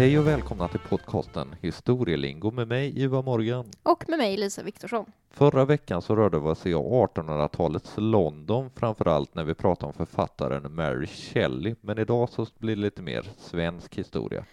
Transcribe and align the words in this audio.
Hej 0.00 0.18
och 0.18 0.26
välkomna 0.26 0.68
till 0.68 0.80
podcasten 0.80 1.54
Historielingo 1.60 2.50
med 2.50 2.68
mig 2.68 3.02
Ivar 3.02 3.22
Morgan. 3.22 3.64
Och 3.82 4.04
med 4.08 4.18
mig 4.18 4.36
Lisa 4.36 4.62
Viktorsson. 4.62 5.12
Förra 5.30 5.64
veckan 5.64 6.02
så 6.02 6.16
rörde 6.16 6.38
vi 6.38 6.46
oss 6.46 6.66
i 6.66 6.74
1800-talets 6.74 7.94
London 7.96 8.70
framför 8.76 9.08
allt 9.08 9.34
när 9.34 9.44
vi 9.44 9.54
pratade 9.54 9.86
om 9.86 9.92
författaren 9.92 10.74
Mary 10.74 11.06
Shelley, 11.06 11.74
men 11.80 11.98
idag 11.98 12.28
så 12.28 12.46
blir 12.58 12.76
det 12.76 12.82
lite 12.82 13.02
mer 13.02 13.26
svensk 13.38 13.94
historia. 13.94 14.44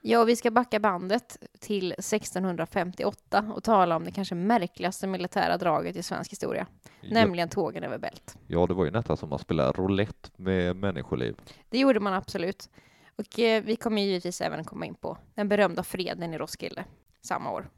Ja, 0.00 0.24
vi 0.24 0.36
ska 0.36 0.50
backa 0.50 0.80
bandet 0.80 1.36
till 1.60 1.92
1658 1.92 3.52
och 3.56 3.64
tala 3.64 3.96
om 3.96 4.04
det 4.04 4.10
kanske 4.10 4.34
märkligaste 4.34 5.06
militära 5.06 5.56
draget 5.56 5.96
i 5.96 6.02
svensk 6.02 6.32
historia, 6.32 6.66
Ja, 7.00 7.08
nämligen 7.12 7.48
tågen 7.48 7.84
över 7.84 7.98
Bält. 7.98 8.36
ja, 8.46 8.66
det 8.66 8.74
var 8.74 8.84
ju 8.84 8.90
nästan 8.90 9.16
som 9.16 9.32
att 9.32 9.40
spela 9.40 9.72
roulette 9.72 10.30
med 10.36 10.76
människoliv. 10.76 11.36
Det 11.68 11.78
gjorde 11.78 12.00
man 12.00 12.12
absolut. 12.12 12.68
Och 13.16 13.40
eh, 13.40 13.62
vi 13.62 13.76
kommer 13.76 14.02
givetvis 14.02 14.40
även 14.40 14.64
komma 14.64 14.86
in 14.86 14.94
på 14.94 15.18
den 15.34 15.48
berömda 15.48 15.82
freden 15.82 16.34
i 16.34 16.38
Roskilde 16.38 16.84
samma 17.20 17.52
år. 17.52 17.70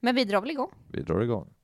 Men 0.00 0.14
vi 0.14 0.24
drar 0.24 0.40
väl 0.40 0.50
igång. 0.50 0.70
Vi 0.92 1.02
drar 1.02 1.20
igång. 1.20 1.55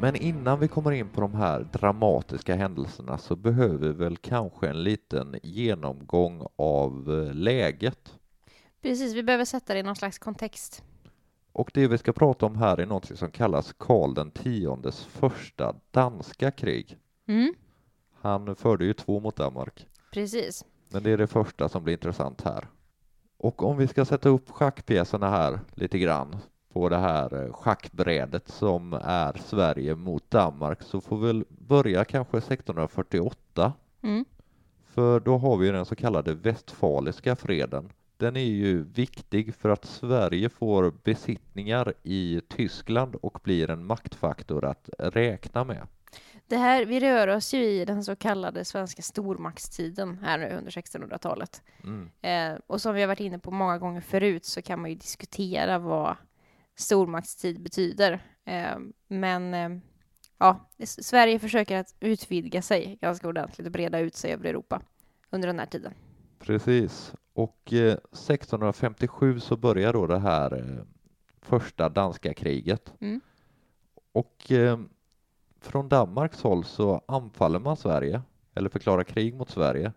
Men 0.00 0.16
innan 0.16 0.60
vi 0.60 0.68
kommer 0.68 0.92
in 0.92 1.08
på 1.08 1.20
de 1.20 1.34
här 1.34 1.68
dramatiska 1.72 2.54
händelserna 2.54 3.18
så 3.18 3.36
behöver 3.36 3.78
vi 3.78 3.92
väl 3.92 4.16
kanske 4.16 4.68
en 4.68 4.82
liten 4.82 5.36
genomgång 5.42 6.46
av 6.56 7.24
eh, 7.26 7.34
läget. 7.34 8.14
Precis, 8.82 9.14
vi 9.14 9.22
behöver 9.22 9.44
sätta 9.44 9.74
det 9.74 9.80
i 9.80 9.82
någon 9.82 9.96
slags 9.96 10.18
kontext. 10.18 10.82
Och 11.52 11.70
det 11.74 11.88
vi 11.88 11.98
ska 11.98 12.12
prata 12.12 12.46
om 12.46 12.56
här 12.56 12.80
är 12.80 12.86
något 12.86 13.18
som 13.18 13.30
kallas 13.30 13.74
Karl 13.78 14.14
den 14.14 14.30
tiondes 14.30 15.04
första 15.04 15.74
danska 15.90 16.50
krig. 16.50 16.96
Mm, 17.28 17.54
Han 18.20 18.56
förde 18.56 18.84
ju 18.84 18.92
två 18.92 19.20
mot 19.20 19.36
Danmark, 19.36 19.86
precis. 20.12 20.64
men 20.88 21.02
det 21.02 21.10
är 21.10 21.18
det 21.18 21.26
första 21.26 21.68
som 21.68 21.84
blir 21.84 21.94
intressant 21.94 22.40
här. 22.42 22.68
Och 23.36 23.62
om 23.62 23.76
vi 23.76 23.86
ska 23.88 24.04
sätta 24.04 24.28
upp 24.28 24.50
schackpjäserna 24.50 25.30
här 25.30 25.60
lite 25.74 25.98
grann 25.98 26.36
på 26.72 26.88
det 26.88 26.98
här 26.98 27.44
eh, 27.44 27.52
schackbrädet 27.52 28.48
som 28.48 28.92
är 29.02 29.40
Sverige 29.44 29.94
mot 29.94 30.30
Danmark 30.30 30.82
så 30.82 31.00
får 31.00 31.18
vi 31.18 31.26
väl 31.26 31.44
börja 31.48 32.04
kanske 32.04 32.38
1648 32.38 33.72
Mm, 34.02 34.24
för 34.94 35.20
då 35.20 35.38
har 35.38 35.56
vi 35.56 35.70
den 35.70 35.84
så 35.84 35.96
kallade 35.96 36.34
Westfaliska 36.34 37.36
freden. 37.36 37.92
Den 38.16 38.36
är 38.36 38.40
ju 38.40 38.82
viktig 38.82 39.54
för 39.54 39.68
att 39.68 39.84
Sverige 39.84 40.48
får 40.48 40.92
besittningar 41.04 41.94
i 42.02 42.40
Tyskland 42.48 43.14
och 43.14 43.40
blir 43.42 43.70
en 43.70 43.84
maktfaktor 43.84 44.64
att 44.64 44.90
räkna 44.98 45.64
med. 45.64 45.86
Det 46.46 46.56
här, 46.56 46.84
vi 46.84 47.00
rör 47.00 47.28
oss 47.28 47.54
ju 47.54 47.64
i 47.64 47.84
den 47.84 48.04
så 48.04 48.16
kallade 48.16 48.64
svenska 48.64 49.02
stormaktstiden 49.02 50.18
här 50.22 50.38
nu 50.38 50.56
under 50.58 50.70
1600-talet. 50.70 51.62
Mm. 51.84 52.10
Eh, 52.20 52.60
och 52.66 52.80
som 52.80 52.94
vi 52.94 53.00
har 53.00 53.08
varit 53.08 53.20
inne 53.20 53.38
på 53.38 53.50
många 53.50 53.78
gånger 53.78 54.00
förut 54.00 54.44
så 54.44 54.62
kan 54.62 54.80
man 54.80 54.90
ju 54.90 54.96
diskutera 54.96 55.78
vad 55.78 56.16
stormaktstid 56.80 57.62
betyder. 57.62 58.22
Eh, 58.44 58.78
men 59.08 59.54
eh, 59.54 59.70
ja, 60.38 60.70
Sverige 60.84 61.38
försöker 61.38 61.76
att 61.76 61.94
utvidga 62.00 62.62
sig 62.62 62.98
ganska 63.00 63.28
ordentligt 63.28 63.66
och 63.66 63.72
breda 63.72 63.98
ut 63.98 64.16
sig 64.16 64.32
över 64.32 64.44
Europa 64.44 64.82
under 65.30 65.48
den 65.48 65.58
här 65.58 65.66
tiden. 65.66 65.94
Precis. 66.38 67.12
Och 67.32 67.72
eh, 67.72 67.92
1657 67.92 69.40
så 69.40 69.56
börjar 69.56 69.92
då 69.92 70.06
det 70.06 70.18
här 70.18 70.58
eh, 70.58 70.84
första 71.40 71.88
danska 71.88 72.34
kriget. 72.34 72.92
Mm. 73.00 73.20
Och 74.12 74.52
eh, 74.52 74.78
från 75.60 75.88
Danmarks 75.88 76.42
håll 76.42 76.64
så 76.64 77.02
anfaller 77.08 77.58
man 77.58 77.76
Sverige, 77.76 78.22
eller 78.54 78.68
förklarar 78.68 79.04
krig 79.04 79.34
mot 79.34 79.50
Sverige. 79.50 79.92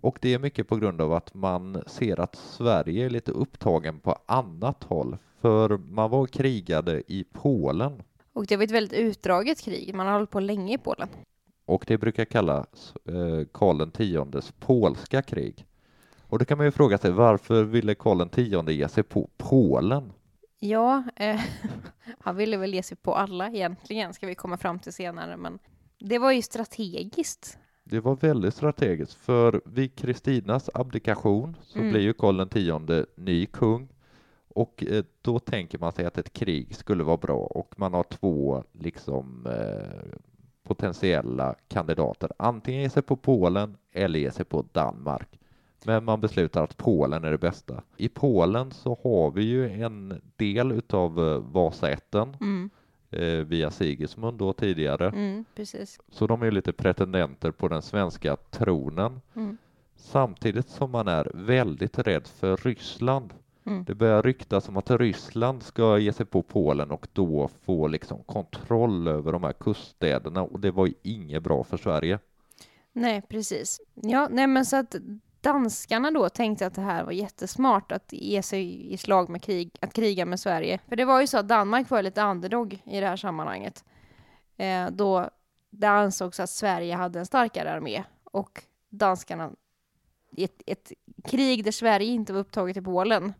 Och 0.00 0.18
det 0.20 0.34
är 0.34 0.38
mycket 0.38 0.68
på 0.68 0.76
grund 0.76 1.00
av 1.00 1.12
att 1.12 1.34
man 1.34 1.82
ser 1.86 2.20
att 2.20 2.36
Sverige 2.36 3.06
är 3.06 3.10
lite 3.10 3.32
upptagen 3.32 4.00
på 4.00 4.18
annat 4.26 4.84
håll. 4.84 5.16
För 5.40 5.76
man 5.78 6.10
var 6.10 6.26
krigade 6.26 7.02
i 7.06 7.24
Polen 7.32 8.02
Och 8.32 8.46
det 8.46 8.56
var 8.56 8.64
ett 8.64 8.70
väldigt 8.70 8.98
utdraget 8.98 9.60
krig. 9.60 9.94
Man 9.94 10.06
har 10.06 10.14
hållit 10.14 10.30
på 10.30 10.40
länge 10.40 10.74
i 10.74 10.78
Polen. 10.78 11.08
och 11.64 11.84
det 11.86 11.98
brukar 11.98 12.24
kallas 12.24 12.94
eh, 13.04 13.46
Karl 13.52 13.90
Xs 14.40 14.52
polska 14.60 15.22
krig. 15.22 15.66
Och 16.22 16.38
då 16.38 16.44
kan 16.44 16.58
man 16.58 16.66
ju 16.66 16.70
fråga 16.70 16.98
sig 16.98 17.10
varför 17.10 17.64
ville 17.64 17.94
Karl 17.94 18.20
X 18.20 18.68
ge 18.68 18.88
sig 18.88 19.02
på 19.02 19.28
Polen? 19.36 20.12
Ja, 20.58 21.02
eh, 21.16 21.40
han 22.20 22.36
ville 22.36 22.56
väl 22.56 22.74
ge 22.74 22.82
sig 22.82 22.96
på 22.96 23.14
alla 23.14 23.48
egentligen, 23.48 24.14
ska 24.14 24.26
vi 24.26 24.34
komma 24.34 24.56
fram 24.56 24.78
till 24.78 24.92
senare, 24.92 25.36
men 25.36 25.58
det 25.98 26.18
var 26.18 26.32
ju 26.32 26.42
strategiskt. 26.42 27.58
Det 27.84 28.00
var 28.00 28.16
väldigt 28.16 28.54
strategiskt 28.54 29.14
för 29.14 29.60
vid 29.64 29.94
Kristinas 29.96 30.70
abdikation 30.74 31.56
så 31.62 31.78
Mm. 31.78 31.90
blir 31.90 32.00
ju 32.00 32.12
Karl 32.12 32.40
X 32.40 33.08
ny 33.16 33.46
kung 33.46 33.88
och 34.48 34.84
eh, 34.88 35.04
då 35.22 35.38
tänker 35.38 35.78
man 35.78 35.92
sig 35.92 36.04
att 36.06 36.18
ett 36.18 36.32
krig 36.32 36.76
skulle 36.76 37.04
vara 37.04 37.16
bra 37.16 37.36
och 37.38 37.74
man 37.76 37.94
har 37.94 38.02
två 38.02 38.64
liksom 38.72 39.46
eh, 39.46 40.18
potentiella 40.62 41.54
kandidater. 41.68 42.30
Antingen 42.36 42.82
ge 42.82 42.90
sig 42.90 43.02
på 43.02 43.16
Polen 43.16 43.76
eller 43.92 44.18
ge 44.18 44.30
sig 44.30 44.44
på 44.44 44.64
Danmark. 44.72 45.28
Men 45.84 46.04
man 46.04 46.20
beslutar 46.20 46.64
att 46.64 46.76
Polen 46.76 47.24
är 47.24 47.30
det 47.30 47.38
bästa. 47.38 47.82
I 47.96 48.08
Polen 48.08 48.70
så 48.70 48.98
har 49.02 49.30
vi 49.30 49.42
ju 49.42 49.82
en 49.82 50.20
del 50.36 50.72
utav 50.72 51.18
eh, 51.28 51.38
Vasaätten 51.38 52.36
Mm, 52.40 52.70
eh, 53.10 53.46
via 53.46 53.70
Sigismund 53.70 54.38
då 54.38 54.52
tidigare. 54.52 55.08
mm. 55.08 55.44
Så 56.12 56.26
de 56.26 56.42
är 56.42 56.50
lite 56.50 56.72
pretendenter 56.72 57.50
på 57.50 57.68
den 57.68 57.82
svenska 57.82 58.36
tronen. 58.50 59.20
Mm, 59.34 59.56
Samtidigt 59.96 60.68
som 60.68 60.90
man 60.90 61.08
är 61.08 61.30
väldigt 61.34 61.98
rädd 61.98 62.26
för 62.26 62.56
Ryssland. 62.56 63.34
Mm. 63.68 63.84
Det 63.84 63.94
börjar 63.94 64.22
ryktas 64.22 64.68
om 64.68 64.76
att 64.76 64.90
Ryssland 64.90 65.62
ska 65.62 65.98
ge 65.98 66.12
sig 66.12 66.26
på 66.26 66.42
Polen 66.42 66.90
och 66.90 67.08
då 67.12 67.48
få 67.64 67.88
liksom 67.88 68.22
kontroll 68.22 69.08
över 69.08 69.32
de 69.32 69.42
här 69.42 69.52
kuststäderna 69.52 70.42
och 70.42 70.60
det 70.60 70.70
var 70.70 70.86
ju 70.86 70.94
inget 71.02 71.42
bra 71.42 71.64
för 71.64 71.76
Sverige. 71.76 72.18
Nej, 72.92 73.22
precis. 73.28 73.80
Ja, 73.94 74.28
nej 74.30 74.46
men 74.46 74.66
så 74.66 74.76
att 74.76 74.94
danskarna 75.40 76.10
då 76.10 76.28
tänkte 76.28 76.66
att 76.66 76.74
det 76.74 76.80
här 76.80 77.04
var 77.04 77.12
jättesmart 77.12 77.92
att 77.92 78.12
ge 78.12 78.42
sig 78.42 78.92
i 78.92 78.96
slag 78.96 79.28
med 79.28 79.42
krig, 79.42 79.70
att 79.80 79.92
kriga 79.92 80.26
med 80.26 80.40
Sverige. 80.40 80.78
För 80.88 80.96
det 80.96 81.04
var 81.04 81.20
ju 81.20 81.26
så 81.26 81.38
att 81.38 81.48
Danmark 81.48 81.90
var 81.90 82.02
lite 82.02 82.22
underdog 82.22 82.82
i 82.84 83.00
det 83.00 83.06
här 83.06 83.16
sammanhanget. 83.16 83.84
Eh, 84.56 84.90
då 84.90 85.30
det 85.70 85.88
ansågs 85.88 86.40
att 86.40 86.50
Sverige 86.50 86.94
hade 86.94 87.18
en 87.18 87.26
starkare 87.26 87.72
armé 87.72 88.04
och 88.24 88.62
danskarna 88.90 89.50
i 90.36 90.44
ett, 90.44 90.62
ett 90.66 90.92
krig 91.24 91.64
där 91.64 91.72
Sverige 91.72 92.12
inte 92.12 92.32
var 92.32 92.40
upptaget 92.40 92.76
i 92.76 92.82
Polen 92.82 93.32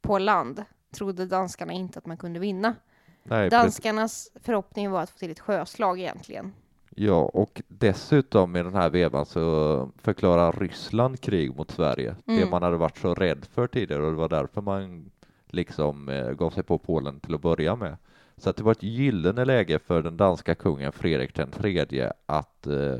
på 0.00 0.18
land 0.18 0.64
trodde 0.90 1.26
danskarna 1.26 1.72
inte 1.72 1.98
att 1.98 2.06
man 2.06 2.16
kunde 2.16 2.38
vinna. 2.40 2.74
Nej, 3.22 3.50
precis. 3.50 3.62
Danskarnas 3.62 4.30
förhoppning 4.34 4.90
var 4.90 5.02
att 5.02 5.10
få 5.10 5.18
till 5.18 5.30
ett 5.30 5.40
sjöslag 5.40 5.98
egentligen. 6.00 6.52
Ja, 6.94 7.30
och 7.34 7.62
dessutom 7.68 8.56
i 8.56 8.62
den 8.62 8.74
här 8.74 8.90
vevan 8.90 9.26
så 9.26 9.90
förklarar 9.96 10.52
Ryssland 10.52 11.20
krig 11.20 11.56
mot 11.56 11.70
Sverige. 11.70 12.16
Det 12.24 12.32
Mm. 12.32 12.50
man 12.50 12.62
hade 12.62 12.76
varit 12.76 12.98
så 12.98 13.14
rädd 13.14 13.46
för 13.52 13.66
tidigare 13.66 14.02
och 14.02 14.10
det 14.10 14.16
var 14.18 14.28
därför 14.28 14.60
man 14.60 15.10
liksom 15.46 16.08
eh, 16.08 16.30
gav 16.30 16.50
sig 16.50 16.62
på 16.62 16.78
Polen 16.78 17.20
till 17.20 17.34
att 17.34 17.42
börja 17.42 17.76
med. 17.76 17.96
Så 18.36 18.50
att 18.50 18.56
det 18.56 18.62
var 18.62 18.72
ett 18.72 18.82
gyllene 18.82 19.44
läge 19.44 19.78
för 19.78 20.02
den 20.02 20.16
danska 20.16 20.54
kungen 20.54 20.92
Fredrik 20.92 21.34
den 21.34 21.50
tredje 21.50 22.12
att 22.26 22.66
eh, 22.66 22.96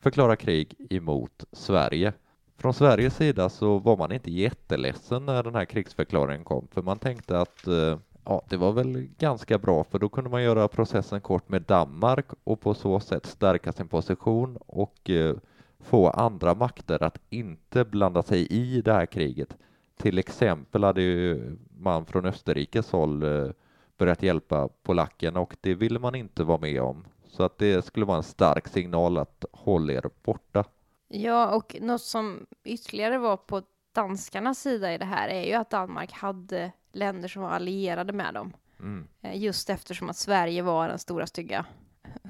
förklara 0.00 0.36
krig 0.36 0.74
emot 0.90 1.44
Sverige. 1.52 2.12
Från 2.56 2.74
Sveriges 2.74 3.16
sida 3.16 3.48
så 3.48 3.78
var 3.78 3.96
man 3.96 4.12
inte 4.12 4.30
jätteledsen 4.30 5.26
när 5.26 5.42
den 5.42 5.54
här 5.54 5.64
krigsförklaringen 5.64 6.44
kom, 6.44 6.68
för 6.70 6.82
man 6.82 6.98
tänkte 6.98 7.40
att 7.40 7.66
eh, 7.66 7.98
ja, 8.24 8.42
det 8.48 8.56
var 8.56 8.72
väl 8.72 9.08
ganska 9.18 9.58
bra, 9.58 9.84
för 9.84 9.98
då 9.98 10.08
kunde 10.08 10.30
man 10.30 10.42
göra 10.42 10.68
processen 10.68 11.20
kort 11.20 11.48
med 11.48 11.62
Danmark 11.62 12.26
och 12.44 12.60
på 12.60 12.74
så 12.74 13.00
sätt 13.00 13.26
stärka 13.26 13.72
sin 13.72 13.88
position 13.88 14.56
och 14.66 15.10
eh, 15.10 15.36
få 15.80 16.08
andra 16.08 16.54
makter 16.54 17.02
att 17.02 17.18
inte 17.30 17.84
blanda 17.84 18.22
sig 18.22 18.46
i 18.46 18.80
det 18.80 18.92
här 18.92 19.06
kriget. 19.06 19.56
Till 19.96 20.18
exempel 20.18 20.84
hade 20.84 21.02
ju 21.02 21.56
man 21.78 22.06
från 22.06 22.26
Österrikes 22.26 22.90
håll 22.90 23.22
eh, 23.22 23.50
börjat 23.98 24.22
hjälpa 24.22 24.68
polackerna 24.82 25.40
och 25.40 25.56
det 25.60 25.74
ville 25.74 25.98
man 25.98 26.14
inte 26.14 26.44
vara 26.44 26.58
med 26.58 26.82
om. 26.82 27.04
Så 27.28 27.42
att 27.42 27.58
det 27.58 27.84
skulle 27.84 28.06
vara 28.06 28.16
en 28.16 28.22
stark 28.22 28.68
signal 28.68 29.18
att 29.18 29.44
håll 29.52 29.90
er 29.90 30.10
borta. 30.22 30.64
Ja, 31.22 31.54
och 31.54 31.76
något 31.80 32.02
som 32.02 32.46
ytterligare 32.64 33.18
var 33.18 33.36
på 33.36 33.62
danskarnas 33.94 34.58
sida 34.58 34.94
i 34.94 34.98
det 34.98 35.04
här 35.04 35.28
är 35.28 35.42
ju 35.44 35.52
att 35.52 35.70
Danmark 35.70 36.12
hade 36.12 36.72
länder 36.92 37.28
som 37.28 37.42
var 37.42 37.50
allierade 37.50 38.12
med 38.12 38.34
dem. 38.34 38.52
Mm. 38.80 39.06
Eh, 39.20 39.36
Just 39.42 39.70
eftersom 39.70 40.10
att 40.10 40.16
Sverige 40.16 40.62
var 40.62 40.88
den 40.88 40.98
stora 40.98 41.26
stygga 41.26 41.66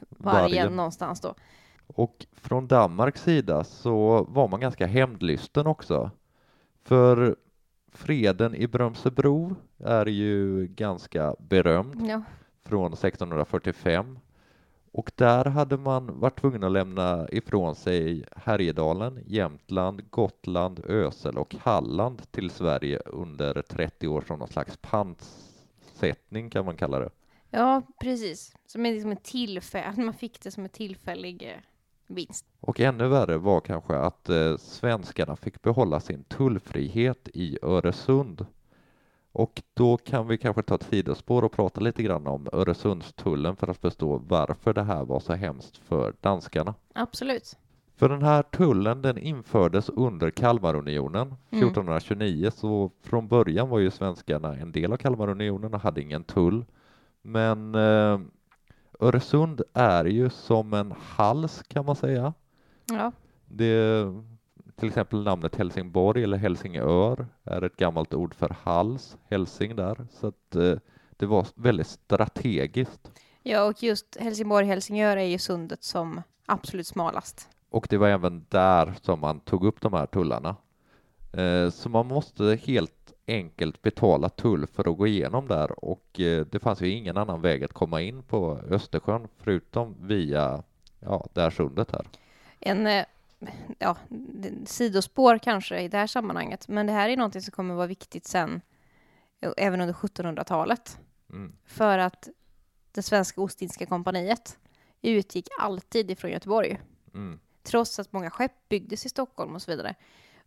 vargen, 0.09 0.41
Vargen. 0.51 0.77
någonstans 0.77 1.21
då. 1.21 1.35
Och 1.87 2.27
från 2.33 2.67
Danmarks 2.67 3.23
sida 3.23 3.65
så 3.65 4.25
var 4.29 4.49
man 4.49 4.61
ganska 4.61 4.87
hämndlysten 4.87 5.67
också. 5.67 6.11
För 6.85 7.37
freden 7.93 8.55
i 8.55 8.67
Brömsebro 8.67 9.57
är 9.79 10.07
ju 10.07 10.67
ganska 10.67 11.35
berömd 11.39 12.07
Ja. 12.09 12.23
från 12.65 12.93
1645 12.93 14.19
och 14.95 15.13
där 15.15 15.45
hade 15.45 15.77
man 15.77 16.21
varit 16.21 16.41
tvungen 16.41 16.65
att 16.65 16.73
lämna 16.73 17.29
ifrån 17.33 17.75
sig 17.75 18.25
Härjedalen, 18.37 19.25
Jämtland, 19.27 20.11
Gotland, 20.11 20.81
Ösel 20.89 21.39
och 21.39 21.55
Halland 21.55 22.33
till 22.33 22.51
Sverige 22.51 22.99
under 23.07 23.63
30 23.63 24.09
år 24.09 24.25
som 24.27 24.39
någon 24.39 24.49
slags 24.49 24.77
pantsättning 24.77 26.51
kan 26.51 26.65
man 26.65 26.77
kalla 26.77 26.99
det. 26.99 27.11
ja, 27.51 27.83
precis. 28.01 28.57
Som 28.67 28.83
liksom 28.83 29.11
en 29.11 29.17
tillfälle, 29.17 29.85
att 29.85 29.97
man 29.97 30.15
fick 30.15 30.41
det 30.41 30.51
som 30.51 30.65
en 30.65 30.71
tillfällig 30.71 31.43
eh, 31.43 31.61
vinst. 32.07 32.47
Och 32.61 32.81
ännu 32.81 33.09
värre 33.09 33.37
var 33.37 33.61
kanske 33.61 33.97
att 33.97 34.29
eh, 34.29 34.57
svenskarna 34.57 35.37
fick 35.37 35.63
behålla 35.63 36.01
sin 36.01 36.25
tullfrihet 36.25 37.29
i 37.35 37.59
Öresund. 37.63 38.47
Och 39.35 39.63
då 39.75 39.97
kan 39.97 40.27
vi 40.27 40.39
kanske 40.39 40.63
ta 40.63 40.75
ett 40.75 40.83
sidospår 40.83 41.45
och 41.45 41.53
prata 41.53 41.81
lite 41.81 42.03
grann 42.03 42.27
om 42.27 42.49
Öresundstullen 42.53 43.57
för 43.57 43.69
att 43.71 43.77
förstå 43.77 44.17
varför 44.29 44.73
det 44.73 44.83
här 44.83 45.05
var 45.05 45.21
så 45.21 45.33
hemskt 45.33 45.77
för 45.77 46.15
danskarna. 46.21 46.75
Absolut. 46.95 47.59
För 47.97 48.09
den 48.09 48.23
här 48.23 48.43
tullen 48.43 49.03
den 49.03 49.19
infördes 49.19 49.89
under 49.89 50.31
Kalmarunionen 50.31 51.35
1429 51.51 52.51
så 52.51 52.91
från 53.03 53.29
början 53.29 53.69
var 53.69 53.79
ju 53.79 53.91
svenskarna 53.91 54.57
en 54.57 54.73
del 54.73 54.93
av 54.93 54.97
Kalmarunionen 54.97 55.75
och 55.75 55.81
hade 55.81 56.03
ingen 56.03 56.25
tull. 56.25 56.65
Men 57.23 57.75
eh, 57.75 58.21
Öresund 59.01 59.63
är 59.73 60.05
ju 60.05 60.31
som 60.31 60.75
en 60.75 60.95
hals 60.99 61.63
kan 61.69 61.85
man 61.85 61.97
säga. 61.97 62.33
Ja, 62.91 63.13
Det, 63.47 64.05
till 64.77 64.89
exempel 64.89 65.23
namnet 65.23 65.57
Helsingborg 65.57 66.25
eller 66.25 66.37
Helsingör 66.37 67.27
är 67.45 67.63
ett 67.63 67.77
gammalt 67.77 68.15
ord 68.15 68.35
för 68.35 68.57
hals, 68.63 69.17
hälsing 69.31 69.77
där, 69.77 70.07
så 70.11 70.27
att 70.27 70.55
eh, 70.55 70.75
det 71.17 71.27
var 71.27 71.47
väldigt 71.55 71.87
strategiskt. 71.87 73.11
ja 73.43 73.65
och 73.65 73.83
just 73.83 74.17
Helsingborg-Helsingör 74.21 75.17
är 75.17 75.25
ju 75.25 75.39
sundet 75.39 75.85
som 75.85 76.23
absolut 76.47 76.87
smalast. 76.87 77.49
Och 77.71 77.87
det 77.91 77.97
var 77.97 78.09
även 78.09 78.47
där 78.49 78.95
som 79.03 79.21
man 79.21 79.41
tog 79.41 79.65
upp 79.65 79.81
de 79.81 79.93
här 79.93 80.07
tullarna. 80.07 80.57
Eh, 81.33 81.71
så 81.71 81.89
man 81.89 82.07
måste 82.07 82.59
helt 82.67 83.13
enkelt 83.27 83.83
betala 83.83 84.29
tull 84.29 84.67
för 84.67 84.91
att 84.91 84.99
gå 84.99 85.07
igenom 85.07 85.49
där 85.49 85.85
och 85.85 86.21
eh, 86.21 86.47
det 86.47 86.59
fanns 86.59 86.81
ju 86.81 86.91
ingen 86.91 87.17
annan 87.17 87.41
väg 87.41 87.65
att 87.65 87.73
komma 87.73 88.01
in 88.01 88.23
på 88.23 88.61
Östersjön 88.71 89.29
förutom 89.39 89.97
via 90.07 90.63
ja, 91.01 91.27
det 91.33 91.41
här 91.41 91.51
sundet 91.51 91.91
här. 91.91 92.07
En 92.61 93.05
ja, 93.79 93.97
sidospår 94.65 95.39
kanske 95.39 95.81
i 95.81 95.89
det 95.89 95.99
här 95.99 96.07
sammanhanget, 96.07 96.69
men 96.69 96.87
det 96.87 96.93
här 96.93 97.09
är 97.09 97.17
någonting 97.17 97.43
som 97.43 97.53
kommer 97.53 97.75
vara 97.75 97.87
viktigt 97.87 98.27
sen, 98.27 98.61
eh, 99.41 99.53
även 99.57 99.81
under 99.81 99.95
1700-talet. 99.95 100.99
Mm. 101.31 101.53
För 101.65 101.99
att 101.99 102.29
det 102.93 103.03
svenska 103.03 103.41
Ostindiska 103.41 103.87
kompaniet 103.87 104.59
utgick 105.03 105.49
alltid 105.61 106.11
ifrån 106.11 106.31
Göteborg. 106.31 106.81
Mm. 107.15 107.41
Trots 107.63 107.99
att 107.99 108.13
många 108.13 108.31
skepp 108.31 108.69
byggdes 108.69 109.07
i 109.07 109.09
Stockholm 109.09 109.55
och 109.55 109.63
så 109.63 109.71
vidare, 109.71 109.95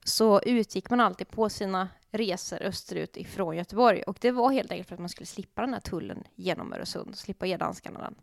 så 0.04 0.42
utgick 0.42 0.90
man 0.90 1.00
alltid 1.00 1.30
på 1.30 1.50
sina 1.50 1.90
resor 2.12 2.62
österut 2.62 3.18
ifrån 3.18 3.58
Göteborg. 3.58 4.02
Och 4.02 4.18
det 4.22 4.32
var 4.32 4.52
helt 4.52 4.72
enkelt 4.72 4.88
för 4.88 4.96
att 4.96 5.00
man 5.00 5.10
skulle 5.10 5.28
slippa 5.28 5.62
den 5.62 5.74
här 5.74 5.82
tullen 5.82 6.24
genom 6.36 6.74
Öresund, 6.74 7.18
slippa 7.18 7.46
ge 7.46 7.58
danskarna 7.58 8.00
den. 8.00 8.16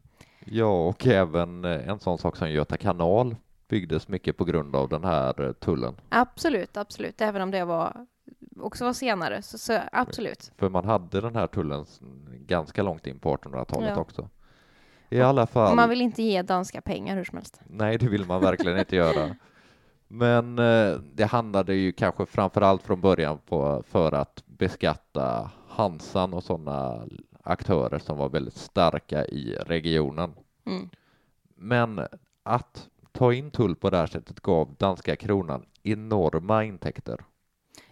Ja, 0.44 0.88
och 0.88 1.06
även 1.06 1.64
eh, 1.64 1.88
en 1.88 2.00
sån 2.00 2.18
sak 2.18 2.36
som 2.36 2.50
Göta 2.50 2.76
kanal 2.76 3.36
byggdes 3.74 4.08
mycket 4.08 4.36
på 4.36 4.44
grund 4.44 4.76
av 4.76 4.88
den 4.88 5.04
här 5.04 5.40
eh, 5.40 5.52
tullen. 5.52 5.94
Absolut, 6.08 6.76
absolut. 6.76 7.20
Även 7.20 7.42
om 7.42 7.50
det 7.50 7.64
var 7.64 8.06
också 8.60 8.84
var 8.84 8.92
senare, 8.92 9.42
så, 9.42 9.58
så 9.58 9.78
absolut. 9.92 10.52
För 10.56 10.68
man 10.68 10.84
hade 10.84 11.20
den 11.20 11.36
här 11.36 11.46
tullen 11.46 11.86
ganska 12.46 12.82
långt 12.82 13.06
in 13.06 13.18
på 13.18 13.36
1800-talet 13.36 13.90
Ja. 13.94 14.00
också. 14.00 14.28
I 15.10 15.20
alla 15.20 15.46
fall. 15.46 15.76
Man 15.76 15.88
vill 15.88 16.00
inte 16.00 16.22
ge 16.22 16.42
danska 16.42 16.80
pengar 16.80 17.16
hur 17.16 17.24
som 17.24 17.36
helst. 17.38 17.60
Nej, 17.66 17.98
det 17.98 18.08
vill 18.08 18.26
man 18.26 18.40
verkligen 18.40 18.78
inte 18.78 18.96
göra. 18.96 19.36
Men 20.08 20.58
eh, 20.58 20.98
det 21.14 21.24
handlade 21.24 21.74
ju 21.74 21.92
kanske 21.92 22.26
framför 22.26 22.60
allt 22.60 22.82
från 22.82 23.00
början 23.00 23.38
på 23.38 23.82
för 23.86 24.12
att 24.12 24.42
beskatta 24.46 25.50
Hansan 25.68 26.34
och 26.34 26.44
sådana 26.44 27.06
aktörer 27.42 27.98
som 27.98 28.18
var 28.18 28.28
väldigt 28.28 28.56
starka 28.56 29.24
i 29.24 29.56
regionen. 29.66 30.34
Mm. 30.66 30.88
Men 31.56 32.00
att 32.42 32.88
ta 33.14 33.32
in 33.32 33.50
tull 33.50 33.76
på 33.76 33.90
det 33.90 33.96
här 33.96 34.06
sättet 34.06 34.40
gav 34.40 34.74
danska 34.78 35.16
kronan 35.16 35.66
enorma 35.82 36.64
intäkter. 36.64 37.24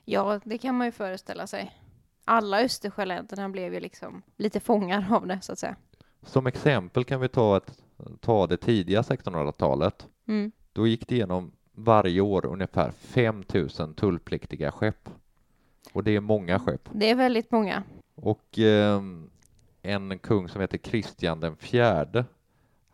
Ja, 0.04 0.40
det 0.44 0.58
kan 0.58 0.74
man 0.74 0.86
ju 0.86 0.92
föreställa 0.92 1.46
sig. 1.46 1.76
Alla 2.24 2.60
Östersjöländerna 2.60 3.48
blev 3.48 3.74
ju 3.74 3.80
liksom 3.80 4.22
lite 4.36 4.60
fångar 4.60 5.06
av 5.10 5.26
det, 5.26 5.38
så 5.42 5.52
att 5.52 5.58
säga. 5.58 5.76
Som 6.22 6.46
exempel 6.46 7.04
kan 7.04 7.20
vi 7.20 7.28
ta, 7.28 7.56
ett, 7.56 7.78
ta 8.20 8.46
det 8.46 8.56
tidiga 8.56 9.02
1600-talet. 9.02 10.08
Mm. 10.28 10.52
Då 10.72 10.86
gick 10.86 11.08
det 11.08 11.14
igenom 11.14 11.52
varje 11.72 12.20
år 12.20 12.46
ungefär 12.46 12.90
5 12.90 13.44
000 13.78 13.94
tullpliktiga 13.94 14.72
skepp. 14.72 15.08
Och 15.92 16.04
det 16.04 16.16
är 16.16 16.20
många 16.20 16.58
skepp. 16.58 16.88
Det 16.92 17.10
är 17.10 17.14
väldigt 17.14 17.50
många. 17.50 17.82
Och 18.14 18.58
eh, 18.58 19.02
en 19.82 20.18
kung 20.18 20.48
som 20.48 20.60
heter 20.60 20.78
Kristian 20.78 21.40
den 21.40 21.56
fjärde, 21.56 22.24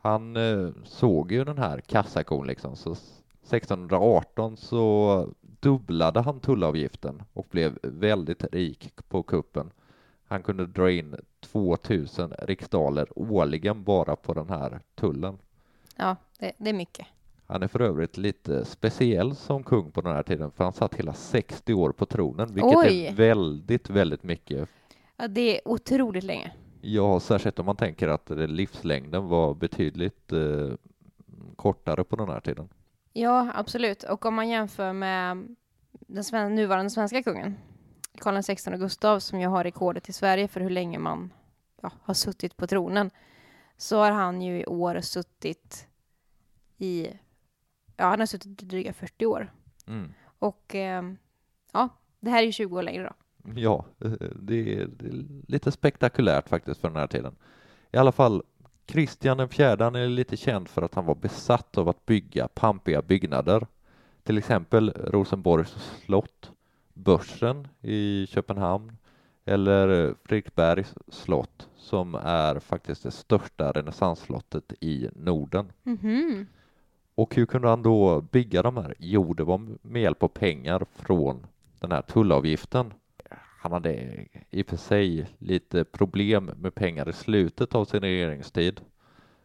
han 0.01 0.37
eh, 0.37 0.71
såg 0.85 1.33
ju 1.33 1.45
den 1.45 1.59
här 1.59 1.81
kassakon 1.81 2.47
liksom. 2.47 2.77
Så 2.77 2.93
1618 2.93 4.57
så 4.57 5.29
dubblade 5.61 6.21
han 6.21 6.41
tullavgiften 6.41 7.23
och 7.33 7.47
blev 7.51 7.79
väldigt 7.83 8.45
rik 8.53 8.91
på 9.09 9.23
kuppen. 9.23 9.71
Han 10.29 10.43
kunde 10.43 10.67
dra 10.67 10.91
in 10.91 11.17
2000 11.41 12.33
riksdaler 12.39 13.09
årligen 13.17 13.85
bara 13.85 14.17
på 14.17 14.35
den 14.35 14.49
här 14.49 14.81
tullen. 14.95 15.39
Ja, 15.97 16.17
det, 16.39 16.53
det 16.59 16.71
är 16.71 16.75
mycket. 16.75 17.07
Han 17.47 17.63
är 17.63 17.69
för 17.69 17.81
övrigt 17.81 18.17
lite 18.17 18.65
speciell 18.65 19.37
som 19.37 19.63
kung 19.63 19.91
på 19.91 20.01
den 20.01 20.13
här 20.13 20.23
tiden 20.23 20.51
för 20.51 20.65
han 20.65 20.73
satt 20.73 20.95
hela 20.95 21.15
60 21.15 21.75
år 21.75 21.93
på 21.93 22.07
tronen 22.07 22.55
vilket 22.55 22.77
Oj. 22.77 23.07
är 23.07 23.15
väldigt, 23.15 23.91
väldigt 23.91 24.23
mycket. 24.23 24.69
Ja, 25.17 25.29
det 25.29 25.57
är 25.57 25.69
otroligt 25.69 26.25
länge. 26.25 26.53
Ja, 26.81 27.21
särskilt 27.21 27.59
om 27.59 27.67
man 27.67 27.77
tänker 27.77 28.09
att 28.09 28.31
livslängden 28.31 29.29
var 29.29 29.55
betydligt 29.55 30.33
eh, 30.33 30.71
kortare 31.57 32.05
på 32.05 32.17
den 32.17 32.29
här 32.29 32.41
tiden. 32.41 32.69
Ja, 33.13 33.51
absolut. 33.55 34.03
Och 34.03 34.27
om 34.27 34.35
man 34.35 34.49
jämför 34.49 34.93
med 34.93 35.57
den 35.93 36.25
sven- 36.25 36.55
nuvarande 36.55 36.91
svenska 36.91 37.23
kungen, 37.23 37.57
Karl 38.19 38.43
XVI 38.43 38.77
Gustav, 38.77 39.19
som 39.21 39.41
ju 39.41 39.47
har 39.47 39.65
rekordet 39.65 40.09
i 40.09 40.13
Sverige 40.13 40.49
för 40.49 40.61
hur 40.61 40.71
länge 40.71 40.99
man 40.99 41.33
ja, 41.83 41.91
har 42.03 42.15
suttit 42.15 42.57
på 42.57 42.67
tronen, 42.67 43.11
så 43.77 43.99
har 43.99 44.11
han 44.11 44.43
ju 44.43 44.61
i 44.61 44.67
år 44.67 45.01
suttit 45.01 45.87
i, 46.79 47.09
ja, 47.97 48.05
han 48.05 48.19
har 48.19 48.27
suttit 48.27 48.63
i 48.63 48.67
dryga 48.67 48.93
40 48.93 49.27
år. 49.27 49.53
Mm. 49.87 50.13
Och 50.39 50.75
eh, 50.75 51.03
ja, 51.73 51.89
det 52.21 52.31
här 52.31 52.43
är 52.43 52.47
ju 52.47 52.53
20 52.53 52.77
år 52.77 52.83
längre 52.83 53.03
då. 53.03 53.13
Ja, 53.55 53.85
eh, 54.05 54.13
det 54.43 54.75
är, 54.75 54.89
lite 55.49 55.73
spektakulärt 55.73 56.49
faktiskt 56.49 56.81
för 56.81 56.89
den 56.89 56.97
här 56.97 57.07
tiden. 57.07 57.37
I 57.93 57.97
alla 57.97 58.13
fall, 58.13 58.43
Kristian 58.87 59.39
den 59.39 59.49
fjärde, 59.49 59.85
är 59.85 60.09
lite 60.09 60.37
känd 60.37 60.69
för 60.69 60.83
att 60.83 60.95
han 60.95 61.07
var 61.07 61.15
besatt 61.15 61.79
av 61.79 61.89
att 61.89 62.07
bygga 62.07 62.49
pampiga 62.49 63.03
byggnader. 63.03 63.67
Till 64.23 64.39
exempel 64.39 64.91
Rosenborgs 64.91 65.71
slott, 66.05 66.53
Börsen 66.95 67.69
i 67.83 68.27
Köpenhamn 68.27 68.97
eller 69.45 70.15
Fredriksbergs 70.25 70.95
slott 71.09 71.69
som 71.77 72.15
är 72.15 72.59
faktiskt 72.59 73.03
det 73.03 73.11
största 73.11 73.73
renässansslottet 73.73 74.73
i 74.81 75.09
Norden. 75.13 75.73
Mhm. 75.83 76.47
Och 77.15 77.35
hur 77.35 77.47
kunde 77.47 77.69
han 77.69 77.83
då 77.83 78.21
bygga 78.21 78.63
de 78.63 78.77
här? 78.77 78.95
Jo, 78.99 79.35
det 79.35 79.45
var 79.45 79.61
med 79.83 80.03
hjälp 80.03 80.23
av 80.23 80.29
pengar 80.29 80.87
från 80.95 81.47
den 81.81 81.93
här 81.93 82.03
tullavgiften. 82.03 82.93
Han 83.61 83.73
hade 83.73 83.93
i 84.51 84.63
och 84.63 84.67
för 84.67 84.77
sig 84.77 85.27
lite 85.39 85.85
problem 85.85 86.51
med 86.57 86.75
pengar 86.75 87.09
i 87.09 87.13
slutet 87.13 87.75
av 87.75 87.85
sin 87.85 88.01
regeringstid. 88.01 88.81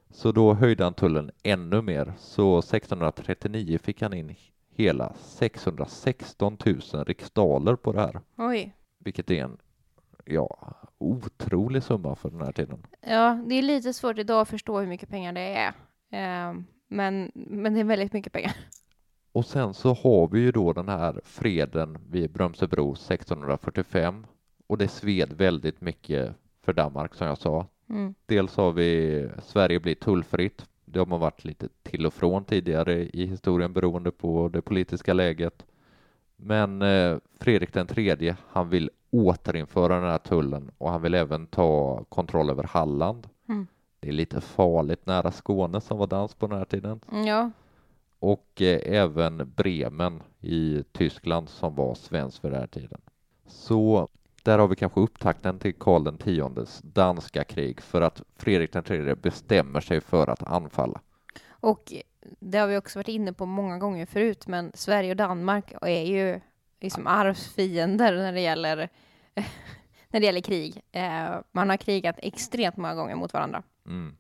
Så 0.10 0.32
då 0.32 0.54
höjde 0.54 0.84
han 0.84 0.94
tullen 0.94 1.32
ännu 1.44 1.82
mer. 1.82 2.14
Så 2.18 2.60
1639 2.60 3.80
fick 3.84 4.02
han 4.02 4.14
in 4.14 4.36
hela 4.70 5.14
616 5.14 6.58
000 6.66 7.06
riksdaler 7.06 7.76
på 7.76 7.92
det 7.92 8.00
här. 8.00 8.22
Oj. 8.38 8.76
Vilket 9.00 9.32
är 9.32 9.44
en 9.44 9.58
ja, 10.26 10.74
otrolig 10.98 11.84
summa 11.84 12.16
för 12.16 12.30
den 12.30 12.42
här 12.42 12.52
tiden. 12.52 12.86
Ja, 13.02 13.44
det 13.48 13.56
är 13.56 13.62
lite 13.62 13.94
svårt 13.94 14.18
idag 14.18 14.42
att 14.42 14.50
förstå 14.50 14.80
hur 14.80 14.88
mycket 14.88 15.10
pengar 15.10 15.34
det 15.34 15.42
är. 15.42 15.68
Eh, 16.10 16.56
men, 16.88 17.32
men 17.34 17.74
det 17.74 17.80
är 17.80 17.84
väldigt 17.84 18.14
mycket 18.14 18.34
pengar. 18.34 18.56
Och 19.34 19.46
sen 19.46 19.74
så 19.74 19.94
har 19.94 20.28
vi 20.28 20.40
ju 20.40 20.52
då 20.52 20.74
den 20.74 20.90
här 20.90 21.22
freden 21.24 21.98
vid 22.10 22.32
Brömsebro 22.32 22.94
1645 22.94 24.26
och 24.68 24.78
det 24.78 24.88
sved 24.88 25.34
väldigt 25.34 25.82
mycket 25.82 26.36
för 26.62 26.74
Danmark 26.74 27.16
som 27.16 27.28
jag 27.28 27.38
sa. 27.38 27.68
Mm. 27.90 28.14
Dels 28.26 28.58
har 28.58 28.72
vi 28.72 29.30
Sverige 29.44 29.80
blir 29.80 29.96
tullfritt. 29.96 30.66
Det 30.86 31.00
har 31.00 31.06
man 31.06 31.20
varit 31.20 31.46
lite 31.46 31.68
till 31.84 32.06
och 32.06 32.14
från 32.14 32.46
tidigare 32.46 32.94
i 32.94 33.26
historien 33.26 33.74
beroende 33.74 34.12
på 34.12 34.50
det 34.54 34.62
politiska 34.62 35.14
läget. 35.14 35.66
Men 36.36 36.82
eh, 36.82 37.18
Fredrik 37.40 37.74
den 37.74 37.88
tredje, 37.88 38.38
han 38.48 38.70
vill 38.70 38.90
återinföra 39.12 39.96
den 39.96 40.10
här 40.10 40.18
tullen 40.18 40.72
och 40.78 40.92
han 40.92 41.02
vill 41.02 41.14
även 41.14 41.48
ta 41.48 42.04
kontroll 42.10 42.50
över 42.50 42.64
Halland. 42.64 43.28
Mm. 43.50 43.68
Det 44.00 44.08
är 44.08 44.14
lite 44.14 44.42
farligt 44.42 45.06
nära 45.06 45.32
Skåne 45.32 45.82
som 45.82 45.98
var 45.98 46.08
dans 46.08 46.34
på 46.34 46.48
den 46.48 46.58
här 46.58 46.66
tiden. 46.66 47.00
Ja, 47.26 47.52
Och 48.24 48.62
eh, 48.62 48.80
även 48.86 49.54
Bremen 49.56 50.24
i 50.42 50.84
Tyskland 50.92 51.50
som 51.50 51.76
var 51.76 51.96
svensk 51.96 52.42
för 52.42 52.50
den 52.50 52.60
här 52.60 52.68
tiden. 52.68 53.02
Så 53.48 54.08
där 54.44 54.60
har 54.60 54.68
vi 54.68 54.76
kanske 54.76 55.00
upptakten 55.00 55.60
till 55.60 55.74
Karl 55.74 56.18
tiondes 56.18 56.82
danska 56.82 57.44
krig 57.44 57.82
för 57.82 58.02
att 58.02 58.22
Fredrik 58.36 58.72
tredje 58.72 59.16
bestämmer 59.16 59.82
sig 59.82 60.02
för 60.02 60.28
att 60.28 60.44
anfalla. 60.44 61.02
och 61.50 61.94
det 62.40 62.58
har 62.58 62.68
vi 62.68 62.78
också 62.78 63.00
varit 63.00 63.08
inne 63.08 63.34
på 63.34 63.46
många 63.46 63.78
gånger 63.78 64.06
förut, 64.06 64.48
men 64.48 64.72
Sverige 64.74 65.12
och 65.12 65.18
Danmark 65.18 65.74
är 65.82 66.04
ju 66.04 66.40
liksom 66.82 67.08
arvsfiender 67.08 68.14
när 68.14 68.34
det 68.34 68.42
gäller, 68.42 68.78
när 70.08 70.20
det 70.20 70.26
gäller 70.26 70.42
krig. 70.42 70.82
Eh, 70.92 71.36
man 71.52 71.70
har 71.70 71.78
krigat 71.78 72.16
extremt 72.18 72.78
många 72.78 72.96
gånger 72.96 73.16
mot 73.16 73.34
varandra. 73.34 73.64
Mm. 73.86 74.16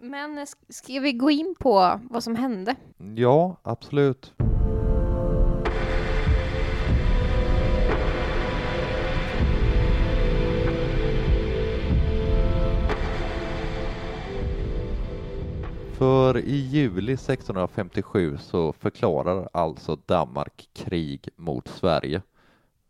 Men 0.00 0.46
ska 0.68 1.00
vi 1.00 1.12
gå 1.12 1.30
in 1.30 1.54
på 1.58 2.00
vad 2.10 2.22
som 2.22 2.36
hände? 2.36 2.76
Ja, 3.16 3.56
absolut. 3.62 4.34
För 15.92 16.38
i 16.38 16.56
juli 16.56 17.12
1657 17.12 18.38
så 18.38 18.72
förklarar 18.72 19.48
alltså 19.52 19.96
Danmark 19.96 20.68
krig 20.74 21.28
mot 21.36 21.68
Sverige. 21.68 22.22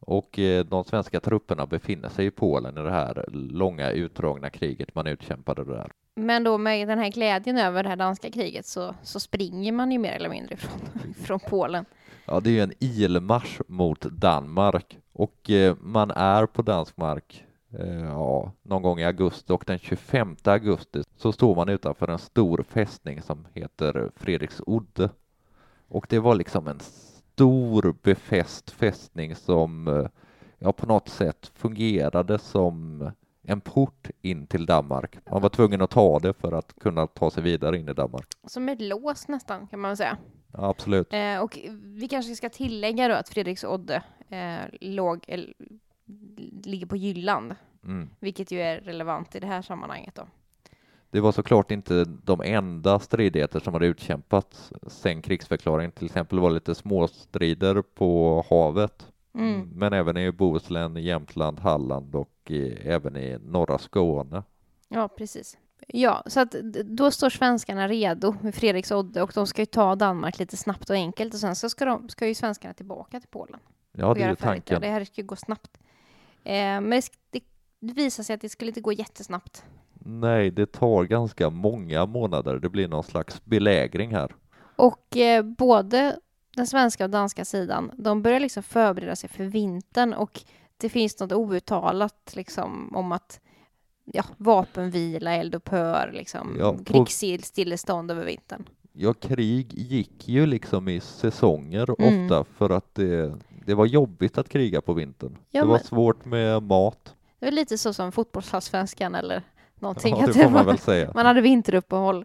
Och 0.00 0.38
eh, 0.38 0.64
de 0.64 0.84
svenska 0.84 1.20
trupperna 1.20 1.66
befinner 1.66 2.08
sig 2.08 2.26
i 2.26 2.30
Polen 2.30 2.78
i 2.78 2.82
det 2.82 2.90
här 2.90 3.25
långa 3.32 3.90
utdragna 3.90 4.50
kriget 4.50 4.94
man 4.94 5.06
utkämpade 5.06 5.64
där. 5.64 5.92
Men 6.20 6.44
då 6.44 6.58
med 6.58 6.88
den 6.88 6.99
här 6.99 7.11
glädjen 7.11 7.58
över 7.58 7.82
det 7.82 7.88
här 7.88 7.96
danska 7.96 8.30
kriget 8.30 8.66
så, 8.66 8.94
så 9.02 9.20
springer 9.20 9.73
man 9.73 9.92
ju 9.92 9.99
mer 9.99 10.12
eller 10.12 10.28
mindre 10.28 10.56
från, 10.56 10.80
från 11.14 11.40
Polen. 11.40 11.85
Ja, 12.26 12.40
det 12.40 12.50
är 12.50 12.52
ju 12.52 12.61
en 12.61 12.73
ilmarsch 12.78 13.61
mot 13.66 14.00
Danmark 14.00 14.99
och 15.12 15.50
eh, 15.50 15.76
man 15.80 16.11
är 16.11 16.46
på 16.46 16.62
dansk 16.62 16.96
mark 16.96 17.44
eh, 17.78 18.04
ja, 18.04 18.52
någon 18.62 18.82
gång 18.82 19.00
i 19.00 19.04
augusti 19.04 19.52
och 19.52 19.64
den 19.66 19.78
25 19.78 20.37
augusti 20.44 21.02
så 21.16 21.32
står 21.32 21.54
man 21.54 21.68
utanför 21.68 22.08
en 22.08 22.18
stor 22.18 22.64
fästning 22.68 23.23
som 23.23 23.46
heter 23.52 24.11
Fredriksudde. 24.16 25.11
Och 25.88 26.06
det 26.08 26.18
var 26.18 26.35
liksom 26.35 26.68
en 26.68 26.80
stor 26.80 27.94
befäst 28.02 28.70
fästning 28.70 29.35
som 29.35 29.88
eh, 29.88 30.06
ja, 30.58 30.73
på 30.73 30.87
något 30.87 31.08
sätt 31.08 31.52
fungerade 31.54 32.38
som 32.38 33.02
en 33.46 33.60
port 33.60 34.10
in 34.22 34.46
till 34.46 34.66
Danmark. 34.66 35.18
Man 35.30 35.42
var 35.42 35.48
tvungen 35.48 35.82
att 35.82 35.90
ta 35.90 36.18
det 36.18 36.32
för 36.32 36.52
att 36.52 36.74
kunna 36.80 37.06
ta 37.06 37.30
sig 37.30 37.42
vidare 37.42 37.78
in 37.78 37.88
i 37.88 37.92
Danmark. 37.94 38.26
Som 38.46 38.68
ett 38.68 38.80
lås 38.80 39.28
nästan, 39.28 39.66
kan 39.66 39.80
man 39.80 39.96
säga. 39.96 40.16
Ja, 40.52 40.68
absolut. 40.70 41.12
Eh, 41.12 41.38
och 41.38 41.58
vi 41.82 42.08
kanske 42.08 42.34
ska 42.34 42.48
tillägga 42.48 43.08
då 43.08 43.14
att 43.14 43.28
Fredriksodde 43.28 44.02
eh, 44.28 44.56
låg, 44.80 45.24
eller, 45.28 45.54
ligger 46.64 46.86
på 46.86 46.96
Jylland, 46.96 47.54
Mm. 47.84 48.10
vilket 48.20 48.50
ju 48.50 48.60
är 48.60 48.80
relevant 48.80 49.34
i 49.36 49.40
det 49.40 49.46
här 49.46 49.62
sammanhanget 49.62 50.14
då. 50.14 50.22
Det 51.10 51.20
var 51.20 51.32
såklart 51.32 51.70
inte 51.70 52.04
de 52.04 52.40
enda 52.44 52.98
stridigheter 52.98 53.60
som 53.60 53.72
hade 53.74 53.86
utkämpats 53.86 54.72
sen 54.86 55.22
krigsförklaringen. 55.22 55.92
Till 55.92 56.04
exempel 56.04 56.38
var 56.38 56.48
det 56.48 56.54
lite 56.54 56.74
småstrider 56.74 57.82
på 57.82 58.44
havet, 58.50 59.12
Mm. 59.37 59.71
men 59.75 59.93
även 59.93 60.16
i 60.16 60.33
Bohuslän, 60.33 60.97
Jämtland, 60.97 61.61
Halland 61.61 62.14
och 62.14 62.50
i, 62.50 62.73
även 62.73 63.16
i 63.16 63.38
norra 63.38 63.78
Skåne. 63.78 64.43
Ja, 64.88 65.09
precis. 65.09 65.59
Ja, 65.88 66.23
så 66.26 66.40
att 66.40 66.50
då 66.85 67.11
står 67.11 67.31
svenskarna 67.31 67.88
redo 67.88 68.35
med 68.40 68.55
Fredriksodde 68.55 69.23
och 69.23 69.33
de 69.35 69.47
ska 69.47 69.62
ju 69.62 69.66
ta 69.66 69.95
Danmark 69.95 70.38
lite 70.38 70.57
snabbt 70.57 70.90
och 70.90 70.97
enkelt 70.97 71.35
och 71.35 71.40
sen 71.40 71.57
så 71.57 71.69
ska, 71.69 71.85
de, 71.85 72.09
ska 72.09 72.26
ju 72.26 72.35
svenskarna 72.35 72.75
tillbaka 72.75 73.21
till 73.21 73.28
Polen. 73.28 73.61
Ja, 73.93 74.14
det 74.14 74.23
är 74.23 74.28
ju 74.28 74.37
tanken. 74.37 74.81
Det 74.81 74.88
här 74.88 75.05
ska 75.05 75.21
ju 75.21 75.26
gå 75.26 75.37
snabbt. 75.37 75.78
Eh, 76.45 76.81
men 76.81 77.02
det, 77.31 77.40
det 77.81 77.93
visar 77.93 78.23
sig 78.23 78.35
att 78.35 78.40
det 78.40 78.49
skulle 78.49 78.69
inte 78.69 78.81
gå 78.81 78.93
jättesnabbt. 78.93 79.64
Nej, 79.95 80.50
det 80.50 80.73
tar 80.73 81.05
ganska 81.05 81.50
många 81.50 82.07
månader. 82.07 82.59
Det 82.59 82.69
blir 82.69 82.88
någon 82.88 83.05
slags 83.05 83.45
belägring 83.45 84.14
här. 84.14 84.35
Och 84.76 85.16
eh, 85.16 85.43
både 85.43 86.16
den 86.56 86.66
svenska 86.66 87.04
och 87.04 87.10
danska 87.10 87.44
sidan, 87.44 87.90
de 87.96 88.22
börjar 88.22 88.40
liksom 88.40 88.62
förbereda 88.62 89.16
sig 89.16 89.30
för 89.30 89.44
vintern 89.44 90.12
och 90.14 90.40
det 90.76 90.88
finns 90.88 91.20
något 91.20 91.32
outtalat 91.32 92.32
liksom 92.36 92.96
om 92.96 93.12
att 93.12 93.40
ja, 94.04 94.25
vapenvila, 94.36 95.32
eldupphör, 95.32 96.10
liksom 96.14 96.56
Ja, 96.58 96.72
på- 96.72 96.84
krigsstillestånd 96.84 98.10
över 98.10 98.25
vintern. 98.25 98.64
Ja, 98.92 99.14
krig 99.14 99.72
gick 99.75 100.28
ju 100.28 100.46
liksom 100.46 100.88
i 100.88 101.00
säsonger 101.00 102.02
Mm. 102.02 102.25
ofta 102.25 102.44
för 102.58 102.70
att 102.70 102.94
det, 102.94 103.34
det 103.66 103.75
var 103.75 103.86
jobbigt 103.86 104.38
att 104.38 104.48
kriga 104.48 104.80
på 104.80 104.92
vintern. 104.92 105.38
Ja, 105.50 105.60
det 105.62 105.66
var 105.68 105.75
men- 105.76 105.84
svårt 105.84 106.25
med 106.25 106.62
mat. 106.62 107.14
Det 107.38 107.46
är 107.46 107.52
lite 107.52 107.78
så 107.78 107.92
som 107.92 108.12
fotbollsallsvenskan 108.12 109.14
eller 109.14 109.42
någonting. 109.75 110.16
Ja, 110.20 110.26
det 110.26 110.32
får 110.32 110.42
var- 110.42 110.50
man 110.50 110.66
väl 110.66 110.78
säga. 110.78 111.12
man 111.14 111.26
hade 111.26 111.40
vinteruppehåll. 111.40 112.25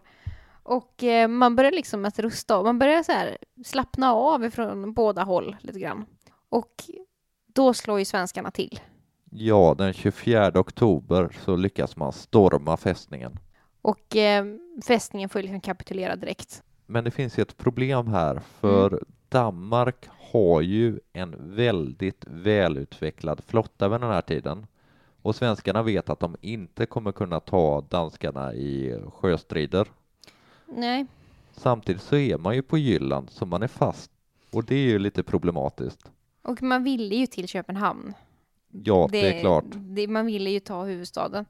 Och 0.62 1.04
eh, 1.04 1.28
man 1.28 1.56
börjar 1.56 1.72
liksom 1.72 2.04
att 2.04 2.18
rusta 2.18 2.56
av. 2.56 2.64
Man 2.64 2.78
börjar 2.78 3.02
så 3.02 3.12
här 3.12 3.38
slappna 3.64 4.12
av 4.12 4.50
från 4.50 4.92
båda 4.92 5.22
håll 5.22 5.56
lite 5.60 5.80
grann. 5.80 6.06
Och 6.48 6.84
då 7.46 7.74
slår 7.74 7.98
ju 7.98 8.04
svenskarna 8.04 8.50
till. 8.50 8.80
Ja, 9.30 9.74
den 9.78 9.92
24 9.92 10.52
oktober 10.54 11.36
så 11.44 11.56
lyckas 11.56 11.96
man 11.96 12.12
storma 12.12 12.76
fästningen. 12.76 13.38
Och 13.82 14.16
eh, 14.16 14.44
fästningen 14.86 15.28
får 15.28 15.40
ju 15.40 15.42
liksom 15.42 15.60
kapitulera 15.60 16.16
direkt. 16.16 16.62
Men 16.86 17.04
det 17.04 17.10
finns 17.10 17.38
ju 17.38 17.42
ett 17.42 17.56
problem 17.56 18.06
här, 18.06 18.40
för 18.60 19.04
Danmark 19.28 20.08
har 20.32 20.60
ju 20.60 21.00
en 21.12 21.54
väldigt 21.56 22.24
välutvecklad 22.26 23.40
flotta 23.46 23.88
vid 23.88 24.00
den 24.00 24.10
här 24.10 24.22
tiden. 24.22 24.66
Och 25.22 25.34
svenskarna 25.34 25.82
vet 25.82 26.10
att 26.10 26.20
de 26.20 26.36
inte 26.40 26.86
kommer 26.86 27.12
kunna 27.12 27.40
ta 27.40 27.80
danskarna 27.80 28.54
i 28.54 29.00
sjöstrider. 29.14 29.88
Nej, 30.76 31.06
Samtidigt 31.56 32.02
så 32.02 32.16
är 32.16 32.38
man 32.38 32.54
ju 32.54 32.62
på 32.62 32.78
Jylland, 32.78 33.30
så 33.30 33.46
man 33.46 33.62
är 33.62 33.68
fast. 33.68 34.10
Och 34.52 34.64
det 34.64 34.74
är 34.74 34.78
ju 34.88 34.98
lite 34.98 35.22
problematiskt. 35.22 36.10
och 36.42 36.62
man 36.62 36.84
ville 36.84 37.14
ju 37.14 37.26
till 37.26 37.48
Köpenhamn. 37.48 38.14
Ja, 38.84 39.08
det, 39.12 39.36
är 39.36 39.40
klart. 39.40 39.64
Det, 39.74 40.08
man 40.08 40.26
ville 40.26 40.50
ju 40.50 40.60
ta 40.60 40.84
huvudstaden. 40.84 41.44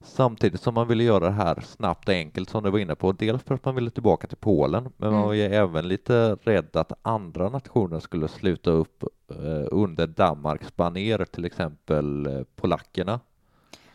Samtidigt 0.00 0.60
som 0.60 0.74
man 0.74 0.88
ville 0.88 1.04
göra 1.04 1.24
det 1.24 1.30
här 1.30 1.60
snabbt 1.60 2.08
och 2.08 2.14
enkelt 2.14 2.50
som 2.50 2.62
du 2.62 2.70
var 2.70 2.78
inne 2.78 2.94
på. 2.94 3.12
Dels 3.12 3.42
för 3.42 3.54
att 3.54 3.64
man 3.64 3.74
ville 3.74 3.90
tillbaka 3.90 4.26
till 4.26 4.36
Polen, 4.36 4.82
men 4.82 4.92
man 4.98 5.08
Mm. 5.12 5.22
var 5.22 5.32
ju 5.32 5.42
även 5.42 5.88
lite 5.88 6.34
rädd 6.34 6.76
att 6.76 6.92
andra 7.02 7.48
nationer 7.48 8.00
skulle 8.00 8.28
sluta 8.28 8.70
upp 8.70 9.02
eh, 9.30 9.66
under 9.70 10.06
Danmarks 10.06 10.76
baner, 10.76 11.24
till 11.24 11.44
exempel 11.44 12.26
eh, 12.26 12.42
polackerna. 12.56 13.20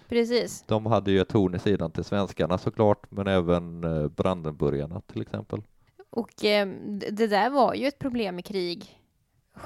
Precis. 0.10 0.64
De 0.68 0.86
hade 0.86 1.12
ju 1.12 1.20
ett 1.22 1.32
horn 1.32 1.56
i 1.56 1.60
sidan 1.60 1.92
till 1.92 2.04
svenskarna 2.04 2.58
såklart, 2.58 3.12
men 3.12 3.28
även 3.28 3.84
eh, 3.84 4.08
brandenburgarna 4.08 5.02
till 5.02 5.22
exempel. 5.22 5.62
Och 6.10 6.46
eh, 6.46 6.68
det 7.12 7.28
där 7.28 7.50
var 7.50 7.74
ju 7.74 7.88
ett 7.88 8.00
problem 8.00 8.40
i 8.40 8.42
krig 8.42 9.00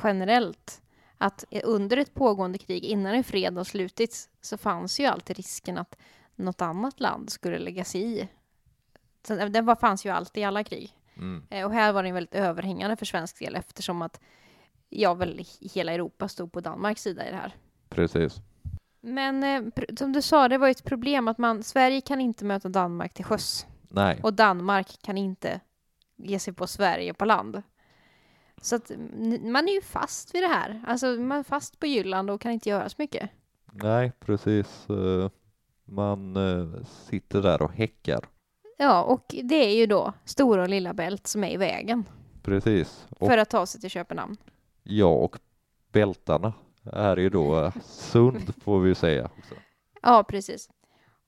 generellt. 0.03 0.81
Att 1.17 1.45
eh, 1.51 1.61
under 1.65 1.97
ett 1.97 2.13
pågående 2.13 2.57
krig, 2.57 2.83
innan 2.83 3.13
en 3.15 3.23
fred 3.23 3.57
har 3.57 3.63
slutits, 3.63 4.29
så 4.41 4.57
fanns 4.57 4.99
ju 4.99 5.05
alltid 5.05 5.37
risken 5.37 5.77
att 5.77 5.97
något 6.35 6.61
annat 6.61 6.99
land 6.99 7.29
skulle 7.29 7.59
lägga 7.59 7.83
sig 7.83 8.01
i. 8.01 8.27
Så 9.27 9.35
det- 9.35 9.49
Den 9.49 9.65
var, 9.65 9.75
fanns 9.75 10.05
ju 10.05 10.09
alltid 10.09 10.41
i 10.41 10.45
alla 10.45 10.63
krig. 10.63 10.91
Mm. 11.17 11.43
Eh, 11.49 11.65
Och 11.65 11.71
här 11.71 11.93
var 11.93 12.03
den 12.03 12.13
väldigt 12.13 12.35
överhängande 12.35 12.95
för 12.95 13.05
svensk 13.05 13.39
del 13.39 13.55
eftersom 13.55 14.01
att 14.01 14.19
ja, 14.89 15.13
väl 15.13 15.45
hela 15.73 15.93
Europa 15.93 16.27
stod 16.27 16.51
på 16.51 16.59
Danmarks 16.61 17.01
sida 17.01 17.27
i 17.27 17.31
det 17.31 17.37
här. 17.37 17.55
Precis. 17.89 18.41
Men 19.05 19.43
eh, 19.43 19.63
som 19.97 20.13
du 20.13 20.21
sa, 20.21 20.47
det 20.47 20.57
var 20.57 20.67
ju 20.67 20.71
ett 20.71 20.83
problem 20.83 21.27
att 21.27 21.37
man, 21.37 21.63
Sverige 21.63 22.01
kan 22.01 22.21
inte 22.21 22.45
möta 22.45 22.69
Danmark 22.69 23.13
till 23.13 23.25
sjöss. 23.25 23.65
Nej, 23.89 24.19
Och 24.23 24.33
Danmark 24.33 24.97
kan 25.01 25.17
inte 25.17 25.59
ge 26.15 26.39
sig 26.39 26.53
på 26.53 26.67
Sverige 26.67 27.13
på 27.13 27.25
land. 27.25 27.63
Så 28.61 28.75
att 28.75 28.91
n- 28.91 29.51
man 29.51 29.67
är 29.67 29.73
ju 29.73 29.81
fast 29.81 30.35
vid 30.35 30.43
det 30.43 30.47
här. 30.47 30.83
Alltså 30.87 31.05
man 31.07 31.39
är 31.39 31.43
fast 31.43 31.79
på 31.79 31.85
Jylland 31.85 32.29
och 32.29 32.41
kan 32.41 32.51
inte 32.51 32.69
göra 32.69 32.89
så 32.89 32.95
mycket. 32.97 33.29
nej, 33.71 34.11
precis. 34.19 34.89
Eh, 34.89 35.29
Man 35.85 36.35
eh, 36.35 36.83
sitter 36.85 37.41
där 37.41 37.61
och 37.61 37.71
häckar. 37.71 38.19
Ja, 38.77 39.03
och 39.03 39.35
det 39.43 39.55
är 39.55 39.75
ju 39.75 39.85
då 39.85 40.13
Stora 40.25 40.61
och 40.61 40.69
Lilla 40.69 40.93
Bält 40.93 41.27
som 41.27 41.43
är 41.43 41.49
i 41.51 41.57
vägen 41.57 42.03
Precis. 42.43 43.07
Och 43.19 43.27
för 43.27 43.37
att 43.37 43.49
ta 43.49 43.65
sig 43.65 43.81
till 43.81 43.89
Köpenhamn. 43.89 44.37
Ja, 44.83 45.07
och 45.07 45.37
bältarna 45.91 46.53
är 46.85 47.17
ju 47.17 47.29
då 47.29 47.65
eh, 47.65 47.73
sund 47.83 48.55
får 48.63 48.79
vi 48.79 48.95
säga. 48.95 49.29
Också. 49.37 49.55
Ja, 50.01 50.23
precis. 50.23 50.69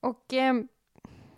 Och 0.00 0.32
ehm, 0.32 0.68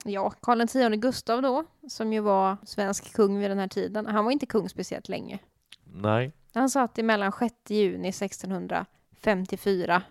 Ja, 0.04 0.30
Karl 0.40 0.60
X 0.60 0.74
Gustav 0.96 1.42
då, 1.42 1.64
som 1.88 2.12
ju 2.12 2.20
var 2.20 2.56
svensk 2.66 3.12
kung 3.14 3.38
vid 3.38 3.50
den 3.50 3.58
här 3.58 3.68
tiden, 3.68 4.06
han 4.06 4.24
var 4.24 4.32
inte 4.32 4.46
kung 4.46 4.68
speciellt 4.68 5.08
länge. 5.08 5.38
Nej, 5.84 6.32
Han 6.54 6.70
satt 6.70 6.98
emellan 6.98 7.32
6 7.32 7.54
juni 7.68 8.08
1654 8.08 10.02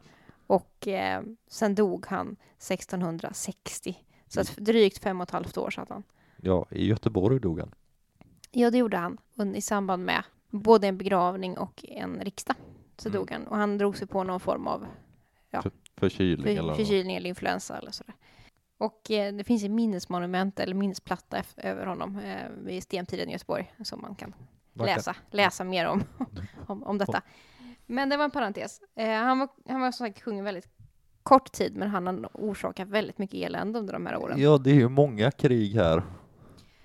och 0.48 0.88
eh, 0.88 1.22
sen 1.48 1.76
dog 1.76 2.06
han 2.06 2.28
1660. 2.28 3.96
Så 4.28 4.42
att 4.42 4.56
drygt 4.58 5.04
fem 5.04 5.22
och 5.22 5.28
ett 5.28 5.32
halvt 5.32 5.58
år 5.58 5.70
satt 5.70 5.90
han. 5.90 6.04
ja, 6.38 6.66
i 6.72 6.88
Göteborg 6.88 7.40
dog 7.40 7.60
han. 7.60 7.72
Ja, 8.52 8.72
det 8.72 8.78
gjorde 8.78 8.98
han 8.98 9.18
i 9.56 9.62
samband 9.62 10.06
med 10.06 10.24
både 10.50 10.88
en 10.88 10.98
begravning 10.98 11.58
och 11.58 11.86
en 11.88 12.20
riksdag. 12.22 12.56
Så 12.98 13.10
Mm. 13.10 13.20
dog 13.20 13.32
han 13.32 13.48
och 13.48 13.58
han 13.58 13.78
drog 13.78 13.98
sig 13.98 14.08
på 14.08 14.24
någon 14.24 14.40
form 14.40 14.68
av 14.68 14.86
Förkylning 16.00 16.44
för, 16.56 16.64
eller 16.64 16.74
förkylning 16.74 17.16
eller 17.16 17.30
influensa 17.30 17.78
eller 17.78 17.92
sådär. 17.92 18.14
Och 18.78 19.12
eh, 19.12 19.34
det 19.34 19.44
finns 19.44 19.64
ett 19.64 19.72
minnesmonument 19.72 20.60
eller 20.60 20.76
minnesplatta 20.76 21.44
över 21.58 21.86
honom 21.86 22.20
eh, 22.20 22.50
vid 22.64 22.84
Stentiden 22.84 23.30
i 23.30 23.32
Göteborg 23.32 23.74
som 23.84 24.02
man 24.02 24.16
kan 24.16 24.34
läsa, 24.74 25.16
läsa 25.32 25.64
mer 25.64 25.88
om, 25.88 26.04
om, 26.68 26.84
om 26.84 26.98
detta. 26.98 27.22
Men 27.86 28.10
det 28.10 28.18
var 28.18 28.24
en 28.26 28.32
parentes. 28.32 28.82
Eh, 28.96 29.10
han, 29.10 29.40
var, 29.40 29.50
han 29.68 29.82
var 29.82 29.92
som 29.92 30.08
sagt 30.08 30.22
kung 30.22 30.38
en 30.40 30.46
väldigt 30.46 30.68
kort 31.24 31.52
tid, 31.52 31.76
men 31.76 31.90
han 31.90 32.08
har 32.08 32.30
orsakat 32.34 32.88
väldigt 32.88 33.18
mycket 33.18 33.40
elände 33.46 33.80
under 33.80 33.94
de 33.94 34.06
här 34.06 34.18
åren. 34.18 34.42
Ja, 34.42 34.58
det 34.58 34.70
är 34.72 34.76
ju 34.76 34.90
många 34.90 35.32
krig 35.32 35.74
här. 35.76 36.04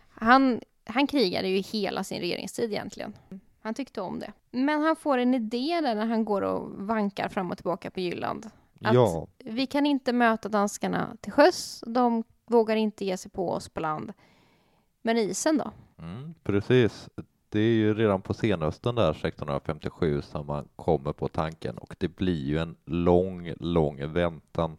Han, 0.08 0.60
han 0.84 1.06
krigade 1.06 1.48
ju 1.48 1.58
hela 1.58 2.04
sin 2.04 2.20
regeringstid 2.20 2.72
egentligen. 2.72 3.12
Han 3.62 3.74
tyckte 3.74 4.00
om 4.00 4.18
det. 4.18 4.32
Men 4.50 4.82
han 4.82 4.96
får 4.96 5.18
en 5.18 5.34
idé 5.34 5.80
där 5.82 5.94
när 5.94 6.06
han 6.06 6.24
går 6.24 6.42
och 6.42 6.70
vankar 6.70 7.28
fram 7.28 7.50
och 7.50 7.56
tillbaka 7.56 7.90
på 7.90 8.00
Jylland. 8.00 8.46
Att 8.84 8.94
Ja, 8.94 9.26
Vi 9.38 9.66
kan 9.66 9.86
inte 9.86 10.12
möta 10.12 10.48
danskarna 10.48 11.16
till 11.20 11.32
sjöss. 11.32 11.84
De 11.86 12.24
vågar 12.46 12.76
inte 12.76 13.04
ge 13.04 13.16
sig 13.16 13.30
på 13.30 13.50
oss 13.50 13.68
på 13.68 13.80
land. 13.80 14.12
Men 15.02 15.18
isen 15.18 15.58
då? 15.58 15.70
mm, 15.98 16.34
precis. 16.42 17.08
Det 17.48 17.60
är 17.60 17.74
ju 17.74 17.94
redan 17.94 18.22
på 18.22 18.34
senhösten 18.34 18.94
där 18.94 19.10
1657 19.10 20.22
som 20.22 20.46
man 20.46 20.68
kommer 20.76 21.12
på 21.12 21.28
tanken 21.28 21.78
och 21.78 21.96
det 21.98 22.08
blir 22.08 22.44
ju 22.44 22.58
en 22.58 22.76
lång, 22.84 23.52
lång 23.60 24.12
väntan 24.12 24.76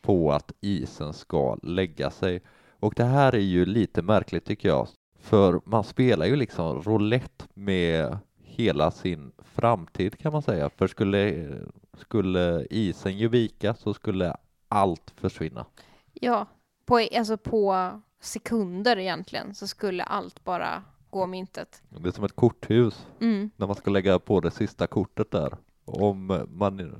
på 0.00 0.32
att 0.32 0.52
isen 0.60 1.12
ska 1.12 1.56
lägga 1.62 2.10
sig. 2.10 2.42
Och 2.80 2.94
det 2.96 3.04
här 3.04 3.34
är 3.34 3.38
ju 3.38 3.66
lite 3.66 4.02
märkligt 4.02 4.44
tycker 4.44 4.68
jag, 4.68 4.88
för 5.28 5.60
man 5.64 5.84
spelar 5.84 6.26
ju 6.26 6.36
liksom 6.36 6.82
roulette 6.82 7.44
med 7.54 8.18
hela 8.42 8.90
sin 8.90 9.32
framtid 9.38 10.18
kan 10.18 10.32
man 10.32 10.42
säga, 10.42 10.70
för 10.76 10.86
skulle, 10.86 11.48
skulle 11.98 12.66
isen 12.70 13.18
ju 13.18 13.28
vika 13.28 13.74
så 13.74 13.94
skulle 13.94 14.36
allt 14.68 15.12
försvinna. 15.16 15.66
Ja, 16.12 16.46
på, 16.86 17.08
alltså 17.16 17.36
på 17.36 17.90
sekunder 18.20 18.98
egentligen 18.98 19.54
så 19.54 19.66
skulle 19.66 20.02
allt 20.02 20.44
bara 20.44 20.82
gå 21.10 21.22
om 21.22 21.34
intet. 21.34 21.82
Det 21.88 22.08
är 22.08 22.12
som 22.12 22.24
ett 22.24 22.36
korthus 22.36 23.06
Mm. 23.20 23.50
när 23.56 23.66
man 23.66 23.76
ska 23.76 23.90
lägga 23.90 24.18
på 24.18 24.40
det 24.40 24.50
sista 24.50 24.86
kortet 24.86 25.30
där. 25.30 25.56
Om 25.84 26.46
man 26.50 26.94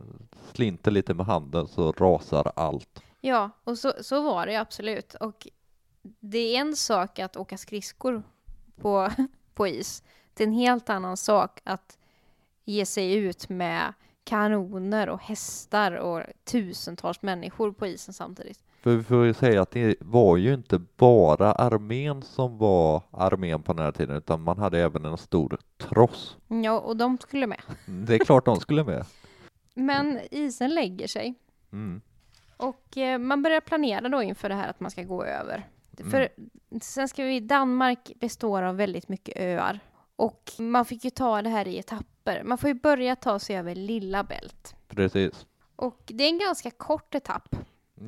slinter 0.53 0.91
lite 0.91 1.15
med 1.15 1.27
handen 1.27 1.69
så 1.69 1.93
rasar 1.93 2.53
allt. 2.57 3.03
Ja, 3.21 3.51
och 3.65 3.79
så, 3.79 3.93
så 4.01 4.23
var 4.23 4.47
det 4.47 4.57
absolut. 4.57 5.15
Och 5.15 5.47
det 6.21 6.39
är 6.57 6.61
en 6.61 6.77
sak 6.77 7.19
att 7.19 7.37
åka 7.37 7.57
skridskor 7.59 8.23
på, 8.81 9.11
på 9.55 9.67
is. 9.67 10.03
Det 10.35 10.43
är 10.43 10.47
en 10.49 10.55
helt 10.55 10.91
annan 10.91 11.17
sak 11.17 11.61
att 11.65 11.99
ge 12.65 12.87
sig 12.87 13.15
ut 13.15 13.49
med 13.49 13.93
kanoner 14.25 15.09
och 15.09 15.21
hästar 15.23 15.93
och 15.93 16.23
tusentals 16.45 17.23
människor 17.23 17.73
på 17.73 17.87
isen 17.87 18.15
samtidigt. 18.15 18.65
För 18.83 18.97
vi 18.97 19.03
får 19.05 19.25
ju 19.25 19.35
säga 19.35 19.63
att 19.63 19.71
det 19.71 19.97
var 20.01 20.37
ju 20.37 20.55
inte 20.55 20.79
bara 20.97 21.53
armén 21.53 22.23
som 22.23 22.59
var 22.59 23.03
armén 23.11 23.63
på 23.63 23.73
den 23.73 23.85
här 23.85 23.93
tiden 23.93 24.17
utan 24.17 24.43
man 24.43 24.59
hade 24.59 24.79
även 24.79 25.05
en 25.05 25.17
stor 25.19 25.59
tross. 25.79 26.37
Ja, 26.49 26.79
och 26.81 26.97
de 26.97 27.19
skulle 27.19 27.47
med. 27.47 27.61
Det 27.87 28.15
är 28.15 28.19
klart 28.19 28.45
de 28.45 28.61
skulle 28.61 28.85
med. 28.85 29.05
Men 29.75 30.21
isen 30.31 30.75
lägger 30.75 31.07
sig 31.07 31.35
Mm. 31.73 32.01
och 32.57 32.97
eh, 32.97 33.19
man 33.19 33.43
börjar 33.43 33.61
planera 33.61 34.09
då 34.09 34.23
inför 34.23 34.49
det 34.49 34.55
här 34.55 34.69
att 34.71 34.81
man 34.81 34.91
ska 34.91 35.03
gå 35.03 35.25
över. 35.25 35.69
Mm. 36.01 36.11
För 36.11 36.29
sen 36.81 37.09
ska 37.09 37.25
vi, 37.25 37.41
Danmark 37.41 38.13
består 38.21 38.63
av 38.63 38.77
väldigt 38.77 39.09
mycket 39.09 39.37
öar 39.37 39.81
och 40.17 40.53
man 40.59 40.85
fick 40.85 41.05
ju 41.05 41.11
ta 41.11 41.43
det 41.43 41.51
här 41.51 41.69
i 41.69 41.79
etapper. 41.79 42.43
Man 42.45 42.59
får 42.59 42.69
ju 42.69 42.75
börja 42.75 43.17
ta 43.17 43.39
sig 43.39 43.57
över 43.57 43.75
Lilla 43.75 44.25
Bält. 44.25 44.75
Precis. 44.89 45.47
Och 45.77 46.03
det 46.07 46.25
är 46.25 46.29
en 46.29 46.39
ganska 46.39 46.71
kort 46.71 47.15
etapp. 47.15 47.57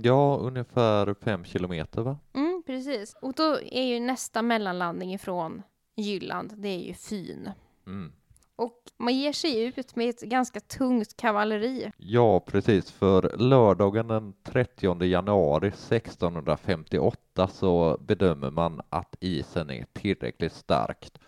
Ja, 0.03 0.37
ungefär 0.37 1.15
fem 1.15 1.45
kilometer 1.45 2.03
va? 2.03 2.19
Mm, 2.35 2.63
precis. 2.67 3.17
Och 3.23 3.33
då 3.33 3.61
är 3.61 3.83
ju 3.83 4.01
nästa 4.01 4.43
mellanlandning 4.43 5.15
ifrån 5.15 5.63
Jylland, 5.97 6.55
det 6.57 6.69
är 6.69 6.79
ju 6.79 6.95
Fyn. 6.95 7.51
Mm. 7.87 8.13
Och 8.61 8.83
man 8.99 9.15
ger 9.15 9.33
sig 9.33 9.65
ut 9.65 9.97
med 9.97 10.09
ett 10.09 10.21
ganska 10.21 10.61
tungt 10.61 11.17
kavalleri. 11.17 11.91
Ja, 11.97 12.41
precis. 12.41 12.91
För 12.91 13.37
lördagen 13.39 14.09
den 14.09 14.33
30 14.43 15.05
januari 15.05 15.69
1658 15.69 17.49
så 17.49 17.99
bedömer 18.01 18.51
man 18.51 18.81
att 18.89 19.17
isen 19.21 19.71
är 19.71 19.87
tillräckligt 19.93 20.53
starkt. 20.53 21.19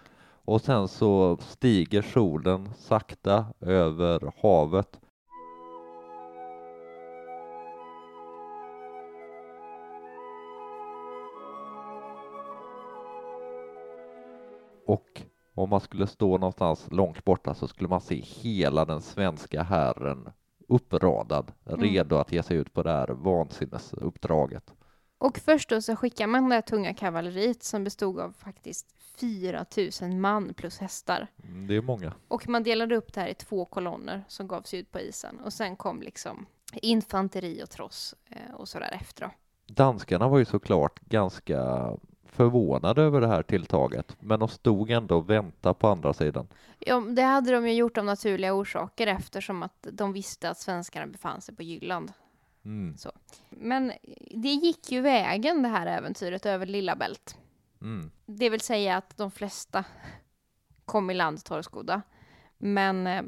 Och 0.45 0.61
sen 0.61 0.89
så 0.89 1.37
stiger 1.41 2.03
solen 2.03 2.71
sakta 2.79 3.47
över 3.61 4.33
havet. 4.43 5.01
Och 14.87 15.23
om 15.55 15.71
man 15.71 15.81
skulle 15.81 16.07
stå 16.07 16.39
någonstans 16.39 16.87
långt 16.91 17.25
borta 17.25 17.55
så 17.55 17.69
skulle 17.69 17.89
man 17.89 18.01
se 18.01 18.15
hela 18.15 18.85
den 18.85 19.03
svenska 19.03 19.63
herren 19.63 20.29
uppradad, 20.69 21.53
redo 21.65 22.17
att 22.17 22.33
ge 22.33 22.43
sig 22.43 22.57
ut 22.57 22.73
på 22.75 22.83
det 22.83 22.91
här 22.91 23.09
vansinnesuppdraget. 23.09 24.73
Och 25.19 25.39
först 25.39 25.69
då 25.69 25.81
så 25.83 25.97
skickar 25.97 26.27
man 26.27 26.49
det 26.49 26.55
här 26.55 26.63
tunga 26.63 26.95
kavalleriet 26.95 27.63
som 27.63 27.85
bestod 27.85 28.21
av 28.21 28.33
faktiskt 28.33 28.87
4 29.17 29.65
000 30.03 30.11
man 30.17 30.55
plus 30.55 30.79
hästar. 30.79 31.27
Mm, 31.45 31.67
Det 31.67 31.77
är 31.77 31.83
många. 31.83 32.13
Och 32.29 32.49
man 32.49 32.63
delade 32.63 32.97
upp 32.97 33.13
det 33.13 33.21
här 33.21 33.29
i 33.29 33.35
två 33.35 33.65
kolonner 33.65 34.25
som 34.29 34.49
gav 34.49 34.63
sig 34.63 34.79
ut 34.81 34.91
på 34.93 35.01
isen. 35.01 35.41
Och 35.41 35.53
sen 35.53 35.77
kom 35.77 36.03
liksom 36.03 36.47
infanteri 36.75 37.63
och 37.65 37.71
tross 37.71 38.15
eh, 38.31 38.55
och 38.55 38.69
sådär 38.69 38.97
efter 39.01 39.23
då. 39.25 39.31
Danskarna 39.75 40.29
var 40.29 40.39
ju 40.39 40.45
såklart 40.45 41.01
ganska 41.01 41.91
förvånade 42.33 43.03
över 43.03 43.21
det 43.21 43.29
här 43.29 43.43
tilltaget, 43.43 44.17
men 44.21 44.41
de 44.41 44.49
stod 44.49 44.91
ändå 44.91 45.17
och 45.17 45.31
väntade 45.31 45.75
på 45.75 45.89
andra 45.89 46.13
sidan. 46.13 46.49
Ja, 46.79 47.01
det 47.01 47.23
hade 47.23 47.53
de 47.53 47.69
ju 47.69 47.75
gjort 47.75 47.99
av 47.99 48.05
naturliga 48.05 48.55
orsaker 48.55 49.07
eftersom 49.07 49.63
att 49.63 49.87
de 49.93 50.13
visste 50.13 50.51
att 50.51 50.59
svenskarna 50.59 51.07
befann 51.07 51.41
sig 51.41 51.55
på 51.55 51.63
Jylland. 51.63 52.13
Mm. 52.65 52.97
Men 53.51 53.93
det 54.31 54.49
gick 54.49 54.93
ju 54.93 55.01
vägen 55.01 55.63
det 55.63 55.69
här 55.69 55.87
äventyret 55.87 56.47
över 56.47 56.67
Lilla 56.67 56.97
Bält. 56.97 57.39
Mm. 57.81 58.11
Det 58.27 58.51
vill 58.51 58.61
säga 58.61 58.97
att 58.97 59.17
de 59.17 59.31
flesta 59.31 59.85
kom 60.85 61.11
i 61.11 61.15
land 61.15 61.45
torrskodda. 61.45 62.03
Men 62.59 63.07
eh, 63.07 63.23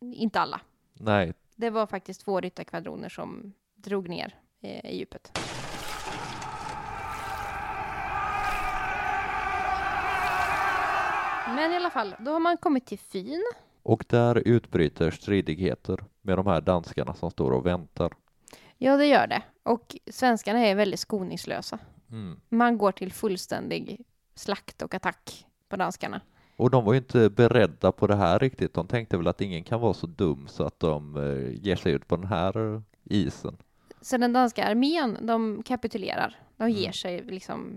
inte 0.00 0.40
alla. 0.40 0.60
Nej, 0.92 1.34
Det 1.56 1.70
var 1.70 1.86
faktiskt 1.86 2.24
två 2.24 2.40
ryttarkvadroner 2.40 3.08
som 3.08 3.52
drog 3.74 4.08
ner 4.08 4.34
eh, 4.60 4.90
i 4.90 4.98
djupet. 4.98 5.38
Men 11.54 11.72
i 11.72 11.76
alla 11.76 11.90
fall, 11.90 12.14
då 12.18 12.30
har 12.30 12.40
man 12.40 12.56
kommit 12.56 12.86
till 12.86 12.98
Fyn. 12.98 13.42
och 13.82 14.04
där 14.08 14.38
utbryter 14.48 15.10
stridigheter 15.10 16.04
med 16.22 16.38
de 16.38 16.46
här 16.46 16.60
danskarna 16.60 17.14
som 17.14 17.30
står 17.30 17.50
och 17.50 17.66
väntar. 17.66 18.12
Ja, 18.78 18.96
det 18.96 19.06
gör 19.06 19.26
det. 19.26 19.42
Och 19.62 19.96
svenskarna 20.10 20.58
är 20.58 20.74
väldigt 20.74 21.00
skoningslösa. 21.00 21.78
Mm. 22.10 22.40
Man 22.48 22.78
går 22.78 22.92
till 22.92 23.12
fullständig 23.12 24.04
slakt 24.34 24.82
och 24.82 24.94
attack 24.94 25.46
på 25.68 25.76
danskarna. 25.76 26.20
Och 26.56 26.70
de 26.70 26.84
var 26.84 26.92
ju 26.92 26.98
inte 26.98 27.30
beredda 27.30 27.92
på 27.92 28.06
det 28.06 28.16
här 28.16 28.38
riktigt. 28.38 28.74
De 28.74 28.86
tänkte 28.86 29.16
väl 29.16 29.26
att 29.28 29.40
ingen 29.40 29.64
kan 29.64 29.80
vara 29.80 29.94
så 29.94 30.06
dum 30.06 30.48
så 30.48 30.64
att 30.64 30.80
de 30.80 31.16
eh, 31.16 31.64
ger 31.66 31.76
sig 31.76 31.92
ut 31.92 32.08
på 32.08 32.16
den 32.16 32.26
här 32.26 32.82
isen. 33.04 33.56
Så 34.02 34.16
den 34.16 34.32
danska 34.32 34.64
armén, 34.64 35.18
de 35.20 35.62
kapitulerar. 35.62 36.36
De 36.56 36.70
ger 36.70 36.82
Mm. 36.84 36.92
sig 36.92 37.22
liksom 37.22 37.68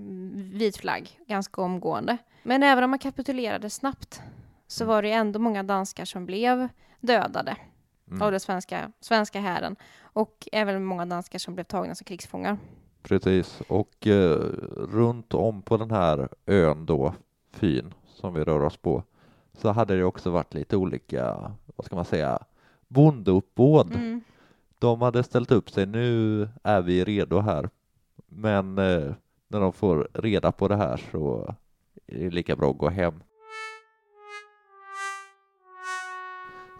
vit 0.54 0.78
flagg 0.78 1.20
ganska 1.28 1.62
omgående. 1.62 2.18
Men 2.44 2.64
även 2.64 2.84
om 2.84 2.90
man 2.90 3.00
kapitulerade 3.00 3.70
snabbt 3.70 4.22
så 4.68 4.84
Mm. 4.84 4.90
var 4.96 5.02
det 5.02 5.12
ändå 5.12 5.40
många 5.40 5.64
danskar 5.64 6.06
som 6.06 6.26
blev 6.26 6.68
dödade 7.00 7.58
Mm. 8.08 8.22
av 8.22 8.32
den 8.32 8.40
svenska, 8.40 8.92
svenska 9.00 9.40
hären. 9.40 9.76
Och 10.02 10.48
även 10.52 10.86
många 10.86 11.06
danskar 11.06 11.40
som 11.40 11.54
blev 11.56 11.64
tagna 11.64 11.96
som 11.96 12.06
krigsfångar. 12.06 12.58
Precis, 13.04 13.62
och 13.68 14.08
eh, 14.08 14.40
runt 14.78 15.34
om 15.34 15.62
på 15.62 15.78
den 15.78 15.92
här 15.92 16.30
ön 16.46 16.86
då, 16.86 17.14
Fyn, 17.52 17.94
som 18.08 18.34
vi 18.34 18.44
rör 18.44 18.62
oss 18.64 18.78
på, 18.78 19.04
så 19.54 19.70
hade 19.72 19.96
det 19.98 20.04
också 20.04 20.30
varit 20.30 20.54
lite 20.54 20.78
olika, 20.78 21.52
vad 21.76 21.86
ska 21.86 21.96
man 21.96 22.06
säga, 22.06 22.40
bondeuppbåd. 22.88 23.96
Mm. 23.96 24.22
De 24.86 25.02
hade 25.02 25.24
ställt 25.24 25.52
upp 25.52 25.70
sig, 25.70 25.86
nu 25.86 26.42
är 26.64 26.82
vi 26.82 27.04
redo 27.04 27.40
här. 27.40 27.70
Men 28.28 28.78
eh, 28.78 29.14
när 29.48 29.60
de 29.60 29.74
får 29.74 30.08
reda 30.14 30.52
på 30.52 30.68
det 30.68 30.76
här 30.76 31.02
så 31.12 31.56
är 32.08 32.20
det 32.20 32.30
lika 32.30 32.56
bra 32.56 32.72
att 32.72 32.78
gå 32.78 32.90
hem. 32.90 33.24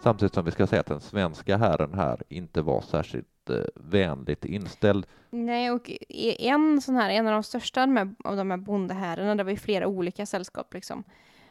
Samtidigt 0.02 0.34
som 0.34 0.44
vi 0.44 0.50
ska 0.50 0.66
säga 0.66 0.80
att 0.80 0.86
den 0.86 1.00
svenska 1.00 1.56
hären 1.56 1.94
här 1.94 2.22
inte 2.28 2.62
var 2.62 2.80
särskilt 2.80 3.50
eh, 3.50 3.56
vänligt 3.74 4.44
inställd. 4.44 5.06
Nej, 5.30 5.70
och 5.70 5.90
en 6.38 6.80
sån 6.82 6.94
här, 6.96 7.10
en 7.10 7.26
av 7.26 7.32
de 7.32 7.42
största 7.42 7.82
av 8.24 8.36
de 8.36 8.50
här- 8.50 8.56
bondehärarna, 8.56 9.34
det 9.34 9.44
var 9.44 9.50
ju 9.50 9.56
flera 9.56 9.86
olika 9.86 10.26
sällskap 10.26 10.74
liksom. 10.74 11.04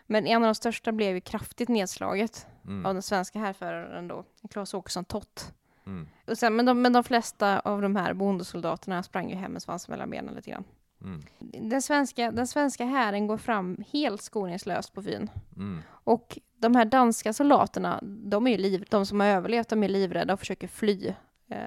Men 0.08 0.28
en 0.28 0.44
av 0.44 0.48
de 0.48 0.56
största 0.56 0.92
blev 0.92 1.16
ju 1.16 1.22
kraftigt 1.22 1.70
nedslaget 1.70 2.48
Mm, 2.68 2.86
av 2.86 2.94
den 2.94 3.02
svenska 3.02 3.40
härföraren 3.40 4.08
då, 4.08 4.24
Claes 4.50 4.74
Åkesson 4.74 5.06
Tott. 5.06 5.54
Mm, 5.86 6.08
Och 6.28 6.38
sen, 6.38 6.56
men, 6.56 6.66
de, 6.66 6.82
men 6.82 6.94
de 6.94 7.04
flesta 7.04 7.60
av 7.60 7.82
de 7.82 7.96
här 7.96 8.14
bondesoldaterna 8.14 9.04
sprang 9.04 9.30
ju 9.30 9.36
hem 9.36 9.52
med 9.52 9.62
svansen 9.62 9.92
mellan 9.92 10.10
benen 10.10 10.36
lite 10.36 10.50
grann. 10.52 10.64
mm, 11.02 11.22
Den 11.70 11.82
svenska, 11.82 12.32
den 12.32 12.48
svenska 12.48 12.86
hären 12.86 13.28
går 13.28 13.38
fram 13.38 13.78
helt 13.94 14.22
skoningslöst 14.22 14.94
på 14.94 15.02
Fyn. 15.04 15.30
mm. 15.56 15.82
Och 15.88 16.40
de 16.58 16.76
här 16.76 16.86
danska 16.86 17.34
soldaterna, 17.34 18.00
de 18.04 18.48
är 18.48 18.52
ju 18.52 18.58
liv, 18.58 18.86
de 18.90 19.06
som 19.06 19.20
har 19.20 19.28
överlevt, 19.28 19.70
de 19.70 19.84
är 19.84 19.88
livrädda 19.90 20.34
och 20.34 20.40
försöker 20.40 20.68
fly 20.68 21.14
eh, 21.50 21.58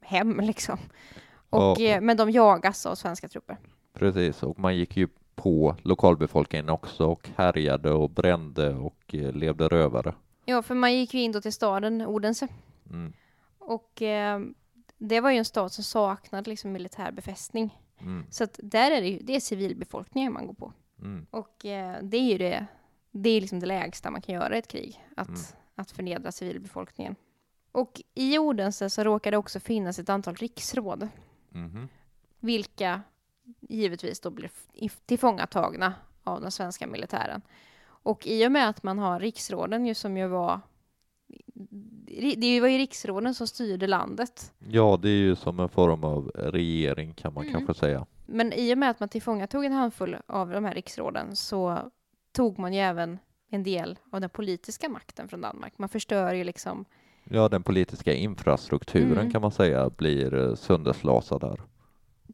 hem 0.00 0.40
liksom. 0.44 0.78
Och, 1.50 1.60
Ja. 1.60 1.80
eh, 1.80 2.00
men 2.00 2.16
de 2.16 2.30
jagas 2.30 2.86
av 2.86 2.94
svenska 2.94 3.28
trupper. 3.28 3.56
Precis, 3.92 4.42
och 4.42 4.58
man 4.58 4.76
gick 4.76 4.96
ju 4.96 5.08
på 5.34 5.76
lokalbefolkningen 5.82 6.68
också 6.68 7.06
och 7.06 7.28
härjade 7.36 7.90
och 7.92 8.10
brände 8.10 8.74
och 8.74 9.14
eh, 9.14 9.32
levde 9.32 9.68
rövare. 9.68 10.14
Ja, 10.44 10.62
för 10.62 10.74
man 10.74 10.94
gick 10.94 11.14
ju 11.14 11.20
in 11.20 11.32
då 11.32 11.40
till 11.40 11.52
staden 11.52 12.02
Odense. 12.02 12.48
Mm, 12.90 13.12
Och 13.66 14.02
eh, 14.02 14.40
det 14.98 15.20
var 15.20 15.30
ju 15.30 15.36
en 15.38 15.44
stad 15.44 15.72
som 15.72 15.84
saknade 15.84 16.50
liksom 16.50 16.72
militär 16.72 17.12
befästning. 17.12 17.78
mm, 18.00 18.24
Så 18.30 18.44
att 18.44 18.60
där 18.62 18.90
är 18.90 19.00
det 19.00 19.08
ju, 19.08 19.18
det 19.18 19.36
är 19.36 19.40
civilbefolkningen 19.40 20.32
man 20.32 20.46
går 20.46 20.54
på. 20.54 20.72
mm, 21.02 21.26
Och 21.30 21.64
eh, 21.64 21.96
det 22.02 22.16
är 22.16 22.22
ju 22.32 22.38
det, 22.38 22.66
det 23.10 23.30
är 23.30 23.40
liksom 23.40 23.60
det 23.60 23.66
lägsta 23.66 24.10
man 24.10 24.22
kan 24.22 24.34
göra 24.34 24.56
i 24.56 24.58
ett 24.58 24.68
krig, 24.68 25.04
att, 25.16 25.28
Mm. 25.28 25.40
att 25.74 25.90
förnedra 25.90 26.32
civilbefolkningen. 26.32 27.16
Och 27.72 28.02
i 28.14 28.38
Odense 28.38 28.90
så 28.90 29.04
råkar 29.04 29.30
det 29.30 29.36
också 29.36 29.60
finnas 29.60 29.98
ett 29.98 30.08
antal 30.08 30.34
riksråd, 30.34 31.08
mhm. 31.50 31.88
vilka 32.40 33.02
givetvis 33.60 34.20
då 34.20 34.30
blir 34.30 34.50
tillfångatagna 35.06 35.94
av 36.24 36.40
den 36.40 36.50
svenska 36.50 36.86
militären. 36.86 37.42
Och 37.86 38.26
i 38.26 38.46
och 38.46 38.52
med 38.52 38.68
att 38.68 38.82
man 38.82 38.98
har 38.98 39.20
riksråden 39.20 39.86
ju 39.86 39.94
som 39.94 40.16
ju 40.16 40.26
var 40.26 40.60
det 42.36 42.60
var 42.60 42.68
ju 42.68 42.78
riksråden 42.78 43.34
som 43.34 43.46
styrde 43.46 43.86
landet. 43.86 44.52
Ja, 44.68 44.98
det 45.02 45.08
är 45.08 45.12
ju 45.12 45.36
som 45.36 45.60
en 45.60 45.68
form 45.68 46.04
av 46.04 46.30
regering 46.34 47.14
kan 47.14 47.34
man 47.34 47.44
Mm. 47.46 47.54
kanske 47.54 47.74
säga. 47.80 48.06
Men 48.26 48.52
i 48.52 48.74
och 48.74 48.78
med 48.78 48.90
att 48.90 49.00
man 49.00 49.08
tillfångatog 49.08 49.64
en 49.64 49.72
handfull 49.72 50.16
av 50.26 50.50
de 50.50 50.64
här 50.64 50.74
riksråden 50.74 51.36
så 51.36 51.78
tog 52.32 52.58
man 52.58 52.72
ju 52.74 52.80
även 52.80 53.18
en 53.50 53.62
del 53.62 53.98
av 54.12 54.20
den 54.20 54.30
politiska 54.30 54.88
makten 54.88 55.28
från 55.28 55.40
Danmark. 55.40 55.72
Man 55.78 55.88
förstör 55.88 56.34
ju 56.34 56.44
liksom, 56.44 56.84
Ja, 57.24 57.48
den 57.48 57.62
politiska 57.62 58.12
infrastrukturen 58.14 59.12
Mm. 59.18 59.30
kan 59.30 59.42
man 59.42 59.50
säga 59.52 59.90
blir 59.90 60.34
eh, 60.34 60.54
sönderslasad 60.54 61.40
där. 61.40 61.60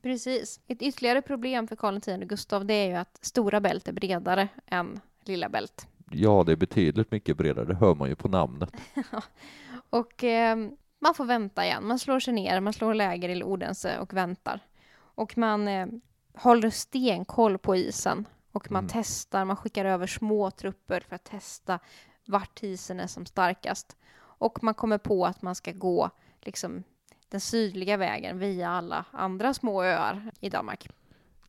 precis. 0.03 0.61
Ett 0.67 0.83
ytterligare 0.83 1.23
problem 1.23 1.69
för 1.69 1.77
Karl 1.77 1.97
X 1.97 2.07
Gustav 2.29 2.65
det 2.67 2.75
är 2.75 2.87
ju 2.89 2.95
att 2.95 3.19
Stora 3.21 3.61
Bält 3.61 3.89
är 3.89 3.93
bredare 3.93 4.49
än 4.67 5.01
Lilla 5.25 5.49
Bält. 5.49 5.87
Ja, 6.11 6.43
det 6.47 6.53
är 6.53 6.57
betydligt 6.57 7.11
mycket 7.11 7.37
bredare, 7.37 7.65
det 7.65 7.75
hör 7.75 7.95
man 7.95 8.09
ju 8.09 8.15
på 8.15 8.29
namnet. 8.29 8.73
Och 9.91 10.25
eh, 10.25 10.57
man 10.99 11.15
får 11.15 11.25
vänta 11.25 11.65
igen. 11.65 11.87
Man 11.87 11.99
slår 11.99 12.21
sig 12.21 12.35
ner, 12.35 12.61
man 12.61 12.73
slår 12.73 12.95
läger 12.95 13.29
i 13.29 13.43
Odense 13.45 13.99
och 13.99 14.15
väntar. 14.15 14.61
Och 14.95 15.39
man 15.39 15.69
eh, 15.69 15.87
håller 16.35 16.71
stenkoll 16.71 17.59
på 17.59 17.77
isen. 17.77 18.29
Och 18.53 18.71
man 18.71 18.85
Mm. 18.85 18.91
testar, 18.93 19.45
man 19.45 19.57
skickar 19.57 19.85
över 19.85 20.07
små 20.07 20.51
trupper 20.51 21.01
för 21.01 21.17
att 21.17 21.25
testa 21.25 21.79
vart 22.27 22.63
isen 22.63 23.01
är 23.01 23.07
som 23.07 23.27
starkast. 23.27 23.97
Och 24.19 24.63
man 24.63 24.75
kommer 24.75 24.99
på 24.99 25.27
att 25.27 25.43
man 25.43 25.55
ska 25.55 25.73
gå 25.73 26.11
liksom 26.41 26.83
den 27.29 27.41
sydliga 27.41 27.97
vägen 27.97 28.39
via 28.39 28.69
alla 28.71 29.05
andra 29.11 29.55
små 29.55 29.83
öar 29.83 30.31
i 30.41 30.49
Danmark. 30.51 30.89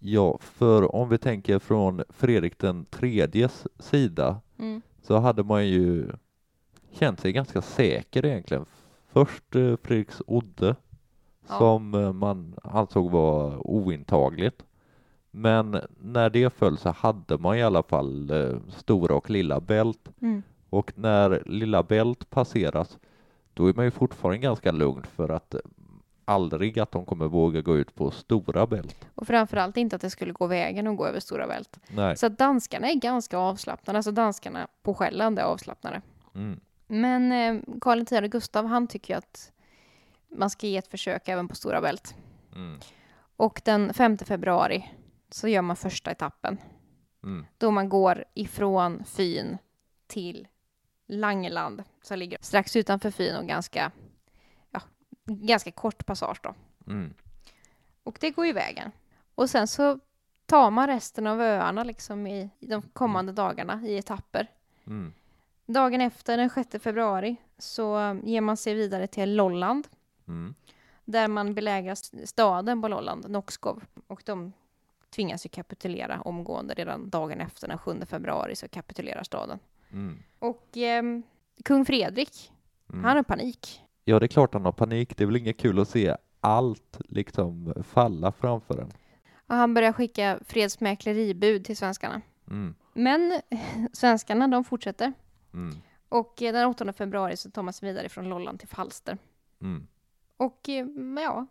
Ja, 0.06 0.38
för 0.42 0.96
om 0.96 1.10
vi 1.10 1.18
tänker 1.18 1.60
från 1.60 2.04
Fredrik 2.10 2.60
den 2.60 2.86
tredjes 2.86 3.68
sida 3.80 4.40
Mm. 4.60 4.82
så 5.02 5.18
hade 5.18 5.44
man 5.44 5.68
ju 5.68 6.08
känt 6.92 7.20
sig 7.20 7.32
ganska 7.34 7.62
säker 7.62 8.26
egentligen. 8.26 8.66
Först 9.08 9.56
eh, 9.56 9.76
Fredriks 9.84 10.22
Odde 10.28 10.76
Ja. 11.48 11.58
som 11.58 11.94
eh, 11.94 12.14
man 12.14 12.56
ansåg 12.64 13.12
var 13.12 13.68
ointagligt. 13.68 14.64
Men 15.32 15.78
när 16.02 16.30
det 16.30 16.54
föll 16.54 16.78
så 16.78 16.90
hade 16.90 17.38
man 17.38 17.58
i 17.58 17.64
alla 17.64 17.84
fall 17.84 18.30
eh, 18.32 18.58
Stora 18.70 19.16
och 19.16 19.30
Lilla 19.30 19.60
Bält 19.60 20.10
Mm. 20.22 20.44
och 20.70 20.92
när 20.96 21.44
Lilla 21.46 21.84
Bält 21.84 22.30
passeras 22.30 22.98
då 23.54 23.68
är 23.68 23.74
man 23.74 23.86
ju 23.86 23.92
fortfarande 23.92 24.38
ganska 24.38 24.72
lugn 24.72 25.04
för 25.04 25.30
att 25.30 25.56
aldrig 26.26 26.80
att 26.80 26.92
de 26.92 27.06
kommer 27.06 27.28
våga 27.28 27.62
gå 27.62 27.78
ut 27.78 27.96
på 27.96 28.12
Stora 28.12 28.68
Bält. 28.68 29.08
Och 29.16 29.28
framförallt 29.28 29.78
inte 29.78 29.96
att 29.96 30.02
det 30.02 30.10
skulle 30.10 30.34
gå 30.34 30.48
vägen 30.48 30.88
att 30.88 30.98
gå 30.98 31.08
över 31.08 31.20
Stora 31.20 31.48
Bält. 31.48 31.80
Nej. 31.88 32.18
Så 32.18 32.30
danskarna 32.30 32.90
är 32.90 32.96
ganska 32.96 33.38
avslappnade, 33.38 34.00
alltså 34.00 34.12
danskarna 34.12 34.68
på 34.84 34.94
Själland 34.94 35.40
är 35.40 35.44
avslappnade. 35.44 36.02
Mm. 36.36 36.60
Men 36.88 37.32
eh, 37.32 37.62
Karl 37.82 38.02
X 38.02 38.32
Gustav, 38.32 38.66
han 38.66 38.88
tycker 38.88 39.14
ju 39.14 39.18
att 39.18 39.52
man 40.30 40.50
ska 40.50 40.68
ge 40.68 40.78
ett 40.78 40.88
försök 40.88 41.28
även 41.28 41.48
på 41.48 41.56
Stora 41.56 41.82
Bält. 41.82 42.16
Mm. 42.56 42.80
Och 43.36 43.62
den 43.66 43.94
5 43.94 44.18
februari 44.18 44.92
så 45.30 45.48
gör 45.48 45.62
man 45.62 45.76
första 45.76 46.12
etappen. 46.12 46.58
Mm. 47.24 47.46
Då 47.58 47.72
man 47.72 47.90
går 47.90 48.26
ifrån 48.34 49.04
Fyn 49.06 49.58
till 50.08 50.48
Langeland, 51.08 51.84
som 52.02 52.20
ligger 52.20 52.38
strax 52.42 52.76
utanför 52.76 53.12
Fyn 53.12 53.36
och 53.36 53.48
ganska, 53.48 53.92
ganska 55.26 55.72
kort 55.72 56.06
passage 56.06 56.40
då. 56.44 56.54
Mm. 56.88 57.14
Och 58.04 58.18
det 58.22 58.30
går 58.32 58.46
ju 58.46 58.54
vägen. 58.54 58.92
Och 59.36 59.50
sen 59.50 59.68
så 59.68 60.00
tar 60.46 60.72
man 60.72 60.88
resten 60.88 61.28
av 61.28 61.42
öarna 61.42 61.84
liksom 61.84 62.28
i, 62.28 62.50
i 62.60 62.68
de 62.68 62.82
kommande 62.82 63.32
dagarna 63.32 63.82
i 63.88 63.98
etapper. 63.98 64.48
Mm. 64.88 65.14
Dagen 65.66 66.02
efter, 66.02 66.38
den 66.38 66.50
6 66.50 66.70
februari, 66.84 67.36
så 67.58 68.20
ger 68.24 68.42
man 68.42 68.58
sig 68.58 68.74
vidare 68.74 69.08
till 69.08 69.36
Lolland 69.36 69.88
Mm. 70.28 70.56
där 71.06 71.28
man 71.28 71.54
belägrar 71.54 72.26
staden 72.26 72.82
på 72.82 72.88
Lolland, 72.88 73.30
Noxkov. 73.30 73.84
Och 74.08 74.22
de 74.26 74.54
tvingas 75.10 75.46
ju 75.46 75.50
kapitulera 75.50 76.22
omgående. 76.22 76.74
Redan 76.74 77.10
dagen 77.10 77.42
efter, 77.42 77.68
den 77.68 77.78
7 77.78 78.06
februari, 78.06 78.56
så 78.56 78.68
kapitulerar 78.68 79.24
staden. 79.24 79.60
Mm. 79.92 80.20
Och 80.40 80.68
ehm, 80.78 81.24
kung 81.66 81.86
Fredrik, 81.86 82.52
Mm. 82.90 83.04
han 83.06 83.16
har 83.16 83.24
panik. 83.24 83.82
Ja, 84.04 84.20
det 84.20 84.26
är 84.26 84.28
klart 84.28 84.54
han 84.54 84.66
har 84.66 84.72
panik. 84.72 85.18
Det 85.18 85.24
är 85.24 85.26
väl 85.26 85.36
inget 85.36 85.60
kul 85.60 85.80
att 85.80 85.90
se 85.90 86.16
allt 86.40 87.02
liksom 87.10 87.74
falla 87.84 88.32
framför 88.32 88.78
en. 88.82 88.92
Och 89.48 89.56
han 89.56 89.74
börjar 89.74 89.94
skicka 89.94 90.40
fredsmäkleribud 90.46 91.66
till 91.66 91.78
svenskarna. 91.78 92.22
Mm. 92.50 92.76
Men 92.94 93.42
svenskarna, 93.94 94.48
de 94.48 94.64
fortsätter. 94.64 95.14
Mm. 95.54 95.76
Och 96.10 96.42
eh, 96.42 96.54
den 96.54 96.68
8 96.68 96.94
februari 96.94 97.38
så 97.38 97.52
tar 97.52 97.64
man 97.64 97.74
sig 97.74 97.90
vidare 97.90 98.10
från 98.10 98.30
Lolland 98.30 98.60
till 98.60 98.68
Falster. 98.68 99.18
Mm. 99.62 99.88
Och 100.38 100.70
eh, 100.70 100.86
ja, 101.24 101.48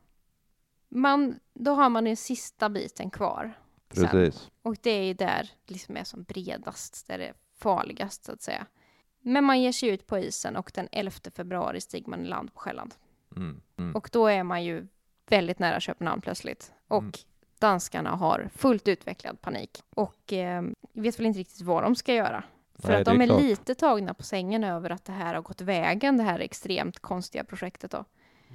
man, 0.88 1.40
då 1.54 1.74
har 1.74 1.88
man 1.88 2.04
den 2.04 2.16
sista 2.16 2.68
biten 2.68 3.10
kvar. 3.10 3.52
sen. 3.94 4.08
Precis. 4.08 4.50
Och 4.62 4.76
det 4.82 4.90
är 4.90 5.04
ju 5.04 5.14
där 5.14 5.50
det 5.64 5.74
liksom 5.74 5.96
är 5.96 6.04
som 6.04 6.22
bredast, 6.22 7.06
där 7.06 7.18
det 7.18 7.26
är 7.26 7.34
farligast 7.54 8.24
så 8.24 8.32
att 8.32 8.42
säga. 8.42 8.66
Men 9.22 9.44
man 9.44 9.60
ger 9.60 9.72
sig 9.72 9.88
ut 9.88 10.06
på 10.06 10.18
isen 10.18 10.56
och 10.56 10.70
den 10.74 10.88
11 10.92 11.12
februari 11.36 11.80
stiger 11.80 12.10
man 12.10 12.24
i 12.24 12.28
land 12.28 12.54
på 12.54 12.60
Själland. 12.60 12.94
Mm. 13.36 13.60
Mm. 13.78 13.96
Och 13.96 14.08
då 14.12 14.26
är 14.26 14.42
man 14.42 14.64
ju 14.64 14.86
väldigt 15.28 15.58
nära 15.58 15.80
Köpenhamn 15.80 16.20
plötsligt. 16.20 16.72
Och 16.88 16.98
Mm. 17.02 17.12
danskarna 17.58 18.10
har 18.10 18.50
fullt 18.56 18.88
utvecklad 18.88 19.40
panik. 19.40 19.82
Och 19.94 20.32
eh, 20.32 20.62
vet 20.92 21.18
väl 21.18 21.26
inte 21.26 21.38
riktigt 21.40 21.60
vad 21.62 21.82
de 21.82 21.96
ska 21.96 22.14
göra. 22.14 22.44
För 22.74 22.88
Nej, 22.88 23.00
att 23.00 23.04
de 23.06 23.20
är 23.20 23.30
är 23.32 23.40
lite 23.42 23.74
tagna 23.74 24.14
på 24.14 24.22
sängen 24.22 24.64
över 24.64 24.90
att 24.90 25.04
det 25.04 25.12
här 25.12 25.34
har 25.34 25.42
gått 25.42 25.60
vägen, 25.60 26.16
det 26.16 26.22
här 26.22 26.38
extremt 26.38 26.98
konstiga 26.98 27.44
projektet 27.44 27.90
då. 27.90 28.04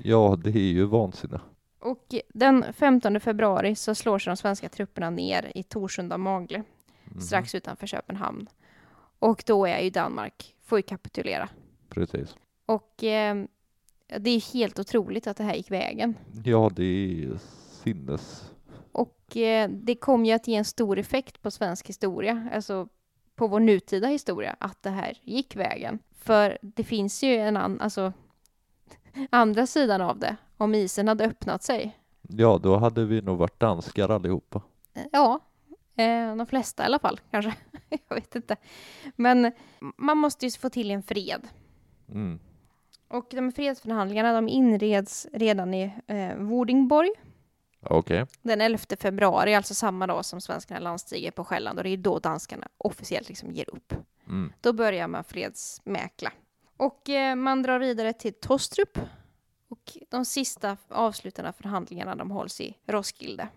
Ja, 0.04 0.36
det 0.44 0.50
är 0.50 0.54
ju 0.74 0.84
vansinne. 0.86 1.40
Och 1.80 2.14
den 2.34 2.66
15 2.74 3.20
februari 3.20 3.76
så 3.76 3.96
slår 3.96 4.20
sig 4.20 4.32
de 4.32 4.38
svenska 4.38 4.70
trupperna 4.70 5.10
ner 5.10 5.52
i 5.56 5.64
Torsunda 5.64 6.18
Magle, 6.18 6.64
Mhm. 7.04 7.22
strax 7.22 7.56
utanför 7.56 7.88
Köpenhamn. 7.88 8.50
Och 9.20 9.44
då 9.46 9.66
är 9.66 9.80
ju 9.80 9.90
Danmark, 9.90 10.56
får 10.64 10.80
ju 10.80 10.84
kapitulera. 10.84 11.50
Precis. 11.90 12.36
Och 12.66 13.04
eh, 13.04 13.46
det 14.20 14.30
är 14.30 14.54
helt 14.54 14.80
otroligt 14.80 15.28
att 15.28 15.38
det 15.38 15.44
här 15.44 15.56
gick 15.56 15.72
vägen. 15.72 16.16
Ja, 16.44 16.72
det 16.76 16.84
är 16.84 17.38
sinnes... 17.84 18.52
Och 18.92 19.38
eh, 19.38 19.70
det 19.70 19.96
kom 19.96 20.26
ju 20.26 20.34
att 20.34 20.48
ge 20.48 20.56
en 20.56 20.66
stor 20.66 21.00
effekt 21.00 21.42
på 21.42 21.52
svensk 21.52 21.90
historia, 21.90 22.50
alltså 22.54 22.88
på 23.36 23.48
vår 23.48 23.60
nutida 23.60 24.08
historia, 24.08 24.56
att 24.60 24.84
det 24.84 24.90
här 24.90 25.18
gick 25.22 25.56
vägen. 25.56 26.00
För 26.12 26.58
det 26.62 26.84
finns 26.84 27.24
ju 27.24 27.36
en 27.36 27.58
annan, 27.58 27.82
alltså 27.82 28.14
andra 29.30 29.68
sidan 29.68 30.02
av 30.02 30.20
det, 30.20 30.36
om 30.58 30.76
isen 30.76 31.08
hade 31.08 31.26
öppnat 31.26 31.64
sig. 31.64 31.98
Ja, 32.22 32.60
då 32.64 32.78
hade 32.78 33.06
vi 33.06 33.22
nog 33.22 33.38
varit 33.38 33.60
danskar 33.60 34.10
allihopa. 34.10 34.62
Ja, 35.12 35.40
eh, 35.98 36.36
de 36.36 36.48
flesta 36.48 36.84
i 36.84 36.86
alla 36.86 37.00
fall 37.00 37.20
kanske. 37.32 37.56
Jag 38.10 38.16
vet 38.16 38.36
inte. 38.36 38.56
Men 39.16 39.52
man 39.98 40.18
måste 40.18 40.46
ju 40.46 40.52
få 40.52 40.70
till 40.70 40.92
en 40.92 41.04
fred. 41.04 41.48
Mm. 42.10 42.40
Och 43.08 43.28
de 43.32 43.52
fredsförhandlingarna 43.52 44.34
de 44.34 44.48
inreds 44.48 45.28
redan 45.34 45.74
i 45.74 45.94
eh, 46.08 46.36
Vordingborg 46.36 47.10
Okej. 47.82 48.26
den 48.42 48.62
11 48.62 48.80
februari, 49.00 49.56
alltså 49.56 49.74
samma 49.74 50.08
dag 50.08 50.26
som 50.26 50.42
svenskarna 50.42 50.80
landstiger 50.80 51.32
på 51.32 51.44
Själland 51.44 51.80
och 51.80 51.84
det 51.84 51.90
är 51.90 51.98
då 51.98 52.20
danskarna 52.20 52.68
officiellt 52.78 53.30
liksom 53.30 53.52
ger 53.52 53.70
upp. 53.70 53.94
Mm. 54.28 54.54
Då 54.62 54.74
börjar 54.74 55.08
man 55.08 55.24
fredsmäkla. 55.24 56.32
Och 56.78 57.10
eh, 57.10 57.36
man 57.36 57.64
drar 57.64 57.80
vidare 57.80 58.14
till 58.14 58.34
Tostrup 58.34 59.00
och 59.70 59.98
de 60.10 60.26
sista 60.26 60.78
avslutande 60.88 61.54
förhandlingarna 61.54 62.16
de 62.16 62.32
hålls 62.32 62.62
i 62.62 62.78
Roskilde. 62.88 63.48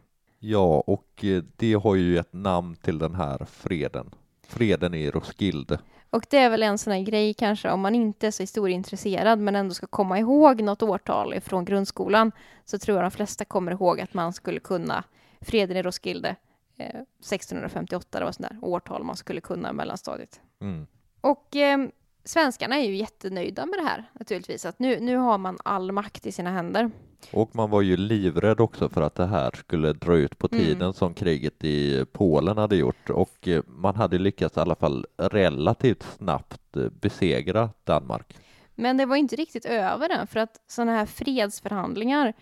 Ja, 0.42 0.84
och 0.86 1.24
eh, 1.24 1.42
det 1.56 1.72
har 1.72 1.94
ju 1.94 2.18
ett 2.18 2.32
namn 2.32 2.76
till 2.76 2.98
den 2.98 3.14
här 3.14 3.44
freden. 3.44 4.14
Freden 4.46 4.94
i 4.94 5.10
Roskilde. 5.10 5.78
Och 6.10 6.26
det 6.30 6.38
är 6.38 6.50
väl 6.50 6.62
en 6.62 6.78
sån 6.78 6.92
här 6.92 7.00
grej 7.00 7.34
kanske 7.34 7.70
om 7.70 7.80
man 7.80 7.94
inte 7.94 8.26
är 8.26 8.30
så 8.30 8.42
historieintresserad 8.42 9.38
men 9.38 9.56
ändå 9.56 9.74
ska 9.74 9.86
komma 9.86 10.18
ihåg 10.18 10.62
något 10.62 10.82
årtal 10.82 11.40
från 11.40 11.64
grundskolan 11.64 12.32
så 12.64 12.78
tror 12.78 12.96
jag 12.96 13.04
de 13.04 13.10
flesta 13.10 13.44
kommer 13.44 13.72
ihåg 13.72 14.00
att 14.00 14.14
man 14.14 14.32
skulle 14.32 14.60
kunna 14.60 15.04
freden 15.40 15.76
i 15.76 15.82
Roskilde 15.82 16.36
eh, 16.76 17.00
1658, 17.20 18.18
det 18.18 18.24
var 18.24 18.32
sånt 18.32 18.48
där 18.48 18.58
årtal 18.62 19.04
man 19.04 19.16
skulle 19.16 19.40
kunna 19.40 19.72
mellanstadiet. 19.72 20.40
Mm. 20.60 20.86
Och 21.20 21.56
eh, 21.56 21.78
svenskarna 22.24 22.76
är 22.76 22.84
ju 22.84 22.96
jättenöjda 22.96 23.66
med 23.66 23.78
det 23.78 23.84
här 23.84 24.04
naturligtvis, 24.12 24.66
att 24.66 24.78
nu, 24.78 25.00
nu 25.00 25.16
har 25.16 25.38
man 25.38 25.58
all 25.64 25.92
makt 25.92 26.26
i 26.26 26.32
sina 26.32 26.50
händer. 26.50 26.90
Och 27.32 27.54
man 27.54 27.70
var 27.70 27.82
ju 27.82 27.96
livrädd 27.96 28.60
också 28.60 28.88
för 28.88 29.02
att 29.02 29.14
det 29.14 29.26
här 29.26 29.50
skulle 29.56 29.92
dra 29.92 30.16
ut 30.16 30.38
på 30.38 30.48
Mm. 30.52 30.64
tiden 30.64 30.92
som 30.92 31.14
kriget 31.14 31.64
i 31.64 32.04
Polen 32.12 32.58
hade 32.58 32.76
gjort 32.76 33.10
och 33.10 33.48
eh, 33.48 33.62
man 33.66 33.94
hade 33.94 34.18
lyckats 34.18 34.56
i 34.56 34.60
alla 34.60 34.74
fall 34.74 35.06
relativt 35.16 36.02
snabbt 36.02 36.76
eh, 36.76 36.82
besegra 37.00 37.70
Danmark. 37.84 38.36
Men 38.74 38.96
det 38.96 39.06
var 39.06 39.16
inte 39.16 39.36
riktigt 39.36 39.64
över 39.64 40.10
än, 40.10 40.26
för 40.26 40.40
att 40.40 40.60
sådana 40.66 40.92
här 40.92 41.06
fredsförhandlingar 41.06 42.32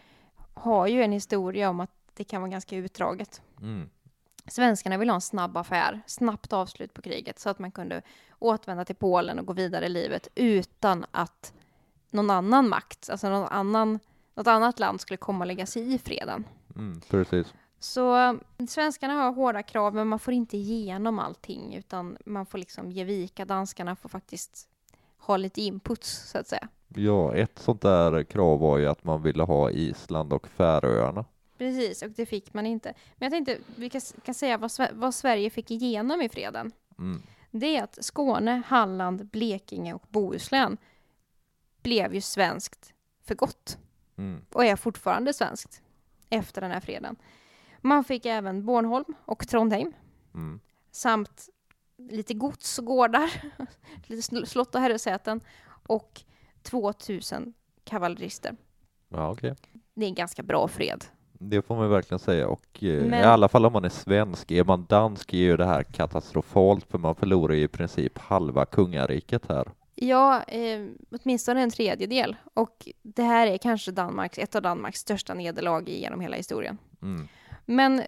har 0.55 0.87
ju 0.87 1.03
en 1.03 1.12
historia 1.12 1.71
om 1.71 1.81
att 1.81 1.91
det 2.17 2.25
kan 2.25 2.41
vara 2.43 2.51
ganska 2.51 2.77
utdraget. 2.77 3.43
Mm. 3.62 3.88
Svenskarna 4.51 4.99
ville 4.99 5.13
ha 5.13 5.15
en 5.15 5.21
snabb 5.21 5.57
affär, 5.57 6.03
snabbt 6.07 6.53
avslut 6.53 6.95
på 6.95 7.03
kriget 7.03 7.39
så 7.39 7.51
att 7.51 7.59
man 7.59 7.71
kunde 7.71 8.03
återvända 8.39 8.85
till 8.85 8.97
Polen 8.97 9.39
och 9.39 9.47
gå 9.47 9.53
vidare 9.53 9.87
i 9.87 9.89
livet 9.89 10.29
utan 10.35 11.07
att 11.11 11.53
någon 12.11 12.31
annan 12.31 12.69
makt, 12.69 13.11
alltså 13.11 13.29
någon 13.29 13.49
annan, 13.49 13.99
något 14.35 14.47
annat 14.47 14.79
land 14.79 15.01
skulle 15.01 15.17
komma 15.17 15.39
och 15.39 15.47
lägga 15.47 15.67
sig 15.67 15.95
i 15.95 15.99
freden. 15.99 16.45
Mm, 16.77 17.01
precis. 17.11 17.55
Så 17.79 18.39
svenskarna 18.69 19.15
har 19.15 19.33
hårda 19.33 19.63
krav, 19.63 19.95
men 19.95 20.09
man 20.09 20.19
får 20.19 20.35
inte 20.35 20.57
igenom 20.57 21.19
allting, 21.19 21.75
utan 21.75 22.17
man 22.27 22.47
får 22.47 22.59
liksom 22.59 22.93
ge 22.93 23.05
vika. 23.05 23.45
Danskarna 23.45 23.97
får 23.97 24.09
faktiskt 24.09 24.69
ha 25.19 25.37
lite 25.37 25.61
inputs, 25.61 26.31
så 26.31 26.39
att 26.39 26.49
säga. 26.49 26.69
Ja, 26.89 27.35
ett 27.35 27.59
sånt 27.59 27.83
där 27.83 28.23
krav 28.23 28.61
var 28.61 28.79
ju 28.79 28.87
att 28.87 29.05
man 29.05 29.23
ville 29.23 29.43
ha 29.43 29.71
Island 29.71 30.33
och 30.33 30.49
Färöarna. 30.49 31.25
Precis, 31.59 32.03
och 32.03 32.11
det 32.11 32.27
fick 32.27 32.55
man 32.55 32.66
inte. 32.66 32.94
Men 33.16 33.27
jag 33.27 33.33
tänkte, 33.33 33.59
vi 33.77 33.90
kan, 33.90 34.01
kan 34.25 34.35
säga 34.35 34.59
vad, 34.59 34.71
vad 34.92 35.14
Sverige 35.14 35.51
fick 35.51 35.71
igenom 35.71 36.23
i 36.23 36.29
freden. 36.29 36.73
Mm. 36.99 37.23
Det 37.51 37.77
är 37.77 37.83
att 37.85 37.99
Skåne, 38.05 38.62
Halland, 38.66 39.27
Blekinge 39.27 39.94
och 39.94 40.07
Bohuslän 40.09 40.77
blev 41.83 42.14
ju 42.14 42.21
svenskt 42.21 42.94
för 43.25 43.35
gott. 43.35 43.79
Mm. 44.18 44.44
och 44.53 44.64
är 44.64 44.77
fortfarande 44.77 45.33
svenskt 45.33 45.83
efter 46.31 46.61
den 46.61 46.71
här 46.71 46.81
freden. 46.81 47.16
Man 47.81 48.05
fick 48.05 48.27
även 48.27 48.64
Bornholm 48.66 49.14
och 49.25 49.49
Trondheim 49.49 49.92
Mm. 50.35 50.61
samt 50.90 51.49
lite 51.97 52.35
gods 52.35 52.79
och 52.79 52.85
gårdar, 52.85 53.31
lite 54.07 54.35
sl- 54.35 54.44
slott 54.44 54.75
och 54.75 54.81
herresäten 54.81 55.40
och 55.87 56.21
2000 56.62 57.55
kavallerister. 57.85 58.57
Ja, 59.09 59.31
okej. 59.31 59.55
Det 59.94 60.05
är 60.05 60.09
en 60.09 60.14
ganska 60.14 60.42
bra 60.42 60.68
fred. 60.68 61.05
Det 61.38 61.62
får 61.62 61.77
man 61.77 61.90
verkligen 61.90 62.18
säga 62.18 62.48
och 62.48 62.85
eh, 62.85 63.03
Men- 63.05 63.20
i 63.20 63.24
alla 63.24 63.48
fall 63.48 63.66
om 63.66 63.72
man 63.72 63.85
är 63.85 63.88
svensk. 63.88 64.51
Är 64.51 64.64
man 64.64 64.87
dansk 64.88 65.33
är 65.35 65.38
ju 65.38 65.57
det 65.57 65.64
här 65.66 65.83
katastrofalt 65.83 66.85
för 66.90 66.98
man 66.98 67.14
förlorar 67.14 67.55
ju 67.55 67.62
i 67.62 67.68
princip 67.68 68.18
halva 68.18 68.64
kungariket 68.66 69.42
här. 69.48 69.68
Ja, 69.94 70.42
eh, 70.42 70.87
åtminstone 71.11 71.62
en 71.62 71.70
tredjedel. 71.70 72.37
Och 72.55 72.88
det 73.03 73.22
här 73.22 73.46
är 73.46 73.59
kanske 73.59 73.90
Danmarks, 73.90 74.38
ett 74.38 74.55
av 74.55 74.62
Danmarks 74.62 74.98
största 75.01 75.35
nederlag 75.35 75.88
genom 75.88 76.20
hela 76.20 76.37
historien. 76.37 76.79
Mm. 77.03 77.29
Men 77.64 78.03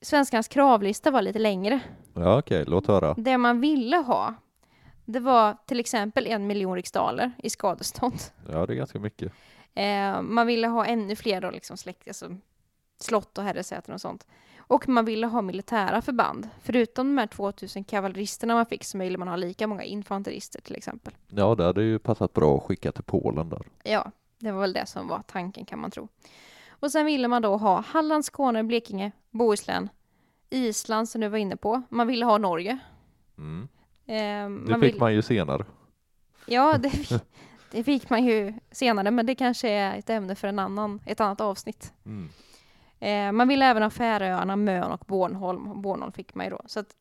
svenskarnas 0.00 0.48
kravlista 0.48 1.10
var 1.10 1.22
lite 1.22 1.38
längre. 1.38 1.80
Ja, 2.14 2.38
okej, 2.38 2.64
låt 2.66 2.86
höra. 2.86 3.14
Det 3.14 3.38
man 3.38 3.60
ville 3.60 3.96
ha, 3.96 4.34
det 5.04 5.20
var 5.20 5.56
till 5.66 5.80
exempel 5.80 6.26
en 6.26 6.46
miljon 6.46 6.74
riksdaler 6.74 7.32
i 7.42 7.50
skadestånd. 7.50 8.20
Ja, 8.52 8.66
det 8.66 8.72
är 8.72 8.76
ganska 8.76 8.98
mycket. 8.98 9.32
Eh, 9.74 10.22
man 10.22 10.46
ville 10.46 10.66
ha 10.66 10.86
ännu 10.86 11.16
fler 11.16 11.40
då, 11.40 11.50
liksom 11.50 11.76
släkt, 11.76 12.08
alltså, 12.08 12.36
slott 12.98 13.38
och 13.38 13.44
herresäten 13.44 13.94
och 13.94 14.00
sånt. 14.00 14.26
Och 14.58 14.88
man 14.88 15.04
ville 15.04 15.26
ha 15.26 15.42
militära 15.42 16.02
förband. 16.02 16.48
Förutom 16.62 17.06
de 17.06 17.18
här 17.20 17.26
2000 17.26 17.84
kavalleristerna 17.84 18.54
man 18.54 18.66
fick 18.66 18.84
så 18.84 18.98
ville 18.98 19.18
man 19.18 19.28
ha 19.28 19.36
lika 19.36 19.66
många 19.66 19.82
infanterister 19.84 20.60
till 20.60 20.76
exempel. 20.76 21.14
Ja, 21.28 21.54
det 21.54 21.64
hade 21.64 21.82
ju 21.82 21.98
passat 21.98 22.32
bra 22.32 22.56
att 22.56 22.62
skicka 22.62 22.92
till 22.92 23.02
Polen 23.04 23.48
där. 23.48 23.62
Ja, 23.82 24.10
det 24.38 24.52
var 24.52 24.60
väl 24.60 24.72
det 24.72 24.86
som 24.86 25.08
var 25.08 25.22
tanken 25.26 25.64
kan 25.64 25.78
man 25.78 25.90
tro. 25.90 26.08
Och 26.70 26.90
sen 26.92 27.06
ville 27.06 27.28
man 27.28 27.42
då 27.42 27.56
ha 27.56 27.80
Halland, 27.80 28.24
Skåne, 28.24 28.64
Blekinge, 28.64 29.12
Bohuslän, 29.30 29.88
Island 30.50 31.08
som 31.08 31.20
du 31.20 31.28
var 31.28 31.38
inne 31.38 31.56
på. 31.56 31.82
Man 31.88 32.06
ville 32.06 32.24
ha 32.24 32.38
Norge. 32.38 32.78
Mm. 33.38 33.68
Eh, 34.06 34.66
Det 34.68 34.74
fick 34.80 34.94
vill- 34.94 35.00
man 35.00 35.14
ju 35.14 35.22
senare. 35.22 35.64
Ja, 36.46 36.78
det, 36.78 36.90
fi- 36.90 37.20
det 37.70 37.84
fick 37.84 38.10
man 38.10 38.24
ju 38.24 38.54
senare, 38.70 39.10
men 39.10 39.26
det 39.26 39.34
kanske 39.34 39.68
är 39.68 39.98
ett 39.98 40.10
ämne 40.10 40.34
för 40.34 40.48
en 40.48 40.58
annan, 40.58 41.00
ett 41.06 41.20
annat 41.20 41.40
avsnitt. 41.40 41.92
Mm. 42.06 42.28
Eh, 43.00 43.32
man 43.32 43.48
ville 43.48 43.64
även 43.64 43.82
ha 43.82 43.90
Färöarna, 43.90 44.56
Mön 44.56 44.90
och 44.90 45.04
Bornholm. 45.06 45.82
Bornholm 45.82 46.12
fick 46.12 46.34
man 46.34 46.46
ju 46.46 46.50
då. 46.50 46.60
Så 46.66 46.80
att 46.80 46.96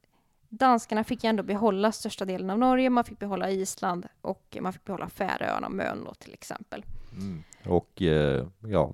danskarna 0.49 1.03
fick 1.03 1.23
ändå 1.23 1.43
behålla 1.43 1.91
största 1.91 2.25
delen 2.25 2.49
av 2.49 2.59
Norge, 2.59 2.89
man 2.89 3.03
fick 3.03 3.19
behålla 3.19 3.49
Island 3.49 4.07
och 4.21 4.57
man 4.61 4.73
fick 4.73 4.83
behålla 4.83 5.09
Färöarna 5.09 5.67
och 5.67 5.73
Mön 5.73 6.03
då 6.05 6.13
till 6.13 6.33
exempel. 6.33 6.85
Mm. 7.11 7.43
Och 7.65 8.01
eh, 8.01 8.47
ja, 8.59 8.93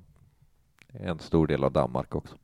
en 0.88 1.20
stor 1.20 1.48
del 1.48 1.64
av 1.64 1.72
Danmark 1.72 2.16
också. 2.16 2.36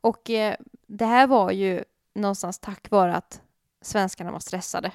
Och 0.00 0.30
eh, 0.30 0.56
det 0.86 1.04
här 1.06 1.26
var 1.26 1.50
ju 1.50 1.84
någonstans 2.14 2.58
tack 2.58 2.90
vare 2.90 3.14
att 3.14 3.42
svenskarna 3.80 4.32
var 4.32 4.38
stressade. 4.38 4.92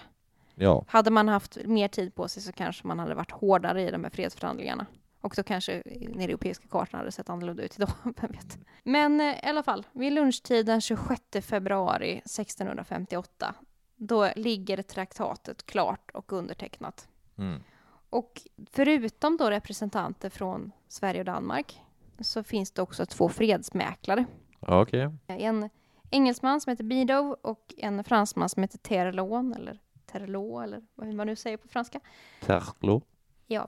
Ja, 0.56 0.86
Hade 0.88 1.12
man 1.12 1.28
haft 1.28 1.58
mer 1.66 1.88
tid 1.88 2.16
på 2.16 2.28
sig 2.28 2.44
så 2.44 2.52
kanske 2.52 2.88
man 2.88 3.00
hade 3.00 3.16
varit 3.16 3.32
hårdare 3.32 3.88
i 3.88 3.92
de 3.92 4.04
här 4.04 4.12
fredsförhandlingarna. 4.12 4.86
Och 5.22 5.34
då 5.36 5.44
kanske 5.44 5.84
den 5.86 6.20
europeiska 6.20 6.68
kartan 6.68 6.98
hade 6.98 7.12
sett 7.12 7.30
annorlunda 7.30 7.64
ut 7.64 7.76
idag, 7.78 7.90
vem 8.04 8.32
vet. 8.32 8.58
Men 8.84 9.22
eh, 9.22 9.46
i 9.46 9.48
alla 9.48 9.64
fall, 9.64 9.86
vid 9.92 10.14
lunchtid 10.14 10.66
den 10.66 10.82
26 10.82 11.22
februari 11.42 12.12
1658, 12.12 13.56
då 13.96 14.30
ligger 14.36 14.82
traktatet 14.82 15.66
klart 15.66 16.12
och 16.14 16.34
undertecknat. 16.34 17.08
mm. 17.38 17.64
Och 18.10 18.42
förutom 18.72 19.38
då 19.38 19.50
representanter 19.50 20.30
från 20.30 20.72
Sverige 20.88 21.20
och 21.20 21.26
Danmark 21.26 21.82
så 22.20 22.44
finns 22.44 22.72
det 22.72 22.82
också 22.82 23.06
två 23.06 23.30
fredsmäklare. 23.30 24.26
ja 24.60 24.82
okej. 24.82 25.10
En 25.28 25.70
engelsman 26.12 26.62
som 26.62 26.70
heter 26.70 26.84
Bidow 26.84 27.36
och 27.42 27.74
en 27.78 28.04
fransman 28.04 28.50
som 28.50 28.64
heter 28.64 28.78
Terlon, 28.78 29.54
eller 29.54 29.80
Terlot, 30.06 30.64
eller 30.64 30.82
vad 30.96 31.14
man 31.14 31.28
nu 31.28 31.36
säger 31.36 31.58
på 31.58 31.68
franska. 31.68 32.00
Terlo. 32.42 33.02
Ja, 33.48 33.68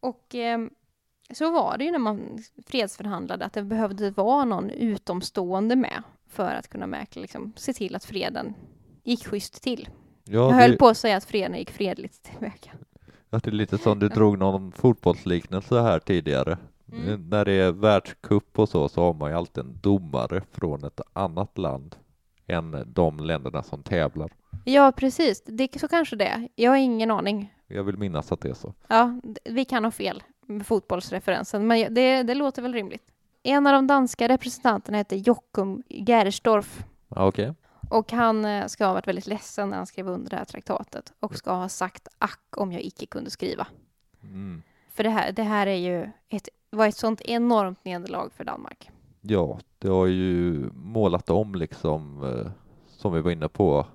och 0.00 0.34
ehm, 0.34 0.70
så 1.32 1.50
var 1.52 1.78
det 1.78 1.84
ju 1.84 1.90
när 1.90 1.98
man 1.98 2.38
fredsförhandlade 2.66 3.44
att 3.44 3.52
det 3.52 3.62
behövde 3.62 4.10
vara 4.10 4.44
någon 4.44 4.70
utomstående 4.70 5.76
med 5.76 6.02
för 6.28 6.50
att 6.54 6.68
kunna 6.68 6.86
mäkla, 6.86 7.22
liksom, 7.22 7.52
se 7.56 7.72
till 7.72 7.94
att 7.96 8.04
freden 8.04 8.54
gick 9.04 9.26
schysst 9.26 9.62
till. 9.62 9.88
Ja, 10.24 10.32
Jag 10.32 10.50
höll 10.52 10.70
det, 10.70 10.76
på 10.76 10.88
att 10.88 10.96
säga 10.96 11.16
att 11.16 11.24
freden 11.24 11.58
gick 11.58 11.70
fredligt 11.70 12.22
tillväga. 12.22 12.72
ja, 13.30 13.38
det 13.38 13.46
är 13.50 13.52
lite 13.52 13.78
som 13.78 13.98
du 13.98 14.08
drog 14.08 14.38
någon 14.38 14.72
fotbollsliknelse 14.72 15.80
här 15.80 15.98
tidigare. 15.98 16.58
Mm. 16.92 17.08
Eh, 17.08 17.18
När 17.18 17.44
det 17.44 17.52
är 17.52 17.72
världscup 17.72 18.58
och 18.58 18.68
så, 18.68 18.88
så 18.88 19.00
har 19.02 19.14
man 19.14 19.30
ju 19.30 19.36
alltid 19.36 19.64
en 19.64 19.78
domare 19.82 20.42
från 20.52 20.84
ett 20.84 21.00
annat 21.12 21.58
land 21.58 21.96
än 22.46 22.84
de 22.86 23.20
länderna 23.20 23.62
som 23.62 23.82
tävlar. 23.82 24.32
Ja, 24.64 24.92
precis. 24.92 25.42
Det, 25.46 25.80
så 25.80 25.88
kanske 25.88 26.16
det 26.16 26.26
är. 26.26 26.48
Jag 26.54 26.70
har 26.70 26.76
ingen 26.78 27.10
aning. 27.10 27.54
Jag 27.66 27.84
vill 27.84 27.96
minnas 27.96 28.32
att 28.32 28.40
det 28.40 28.48
är 28.50 28.54
så. 28.54 28.74
Ja, 28.88 29.20
vi 29.44 29.64
kan 29.64 29.84
ha 29.84 29.90
fel 29.90 30.22
med 30.56 30.66
fotbollsreferensen, 30.66 31.66
men 31.66 31.94
det, 31.94 32.22
det 32.22 32.34
låter 32.34 32.62
väl 32.62 32.74
rimligt. 32.74 33.02
En 33.42 33.66
av 33.66 33.72
de 33.72 33.86
danska 33.86 34.28
representanterna 34.28 34.98
hette 34.98 35.16
Jockum 35.16 35.82
Gersdorf 35.88 36.84
Ja, 37.08 37.26
okej. 37.26 37.54
och 37.90 38.12
han 38.12 38.44
eh, 38.44 38.66
ska 38.66 38.86
ha 38.86 38.92
varit 38.92 39.06
väldigt 39.08 39.26
ledsen 39.26 39.68
när 39.68 39.76
han 39.76 39.86
skrev 39.86 40.08
under 40.08 40.30
det 40.30 40.36
här 40.36 40.44
traktatet 40.44 41.12
och 41.20 41.36
ska 41.36 41.52
ha 41.52 41.68
sagt 41.68 42.08
ack 42.18 42.40
om 42.56 42.72
jag 42.72 42.82
icke 42.82 43.06
kunde 43.06 43.30
skriva. 43.30 43.66
Mm. 44.22 44.62
För 44.92 45.04
det 45.04 45.10
här, 45.10 45.32
det 45.32 45.42
här 45.42 45.66
är 45.66 45.74
ju 45.74 46.10
ett, 46.28 46.48
var 46.70 46.86
ett 46.86 46.96
sånt 46.96 47.20
enormt 47.20 47.84
nederlag 47.84 48.30
för 48.36 48.44
Danmark. 48.44 48.90
Ja, 49.20 49.58
det 49.78 49.88
har 49.88 50.06
ju 50.06 50.70
målat 50.74 51.30
om 51.30 51.54
liksom, 51.54 52.22
eh, 52.24 52.50
som 52.86 53.12
vi 53.12 53.20
var 53.20 53.30
inne 53.30 53.48
på, 53.48 53.86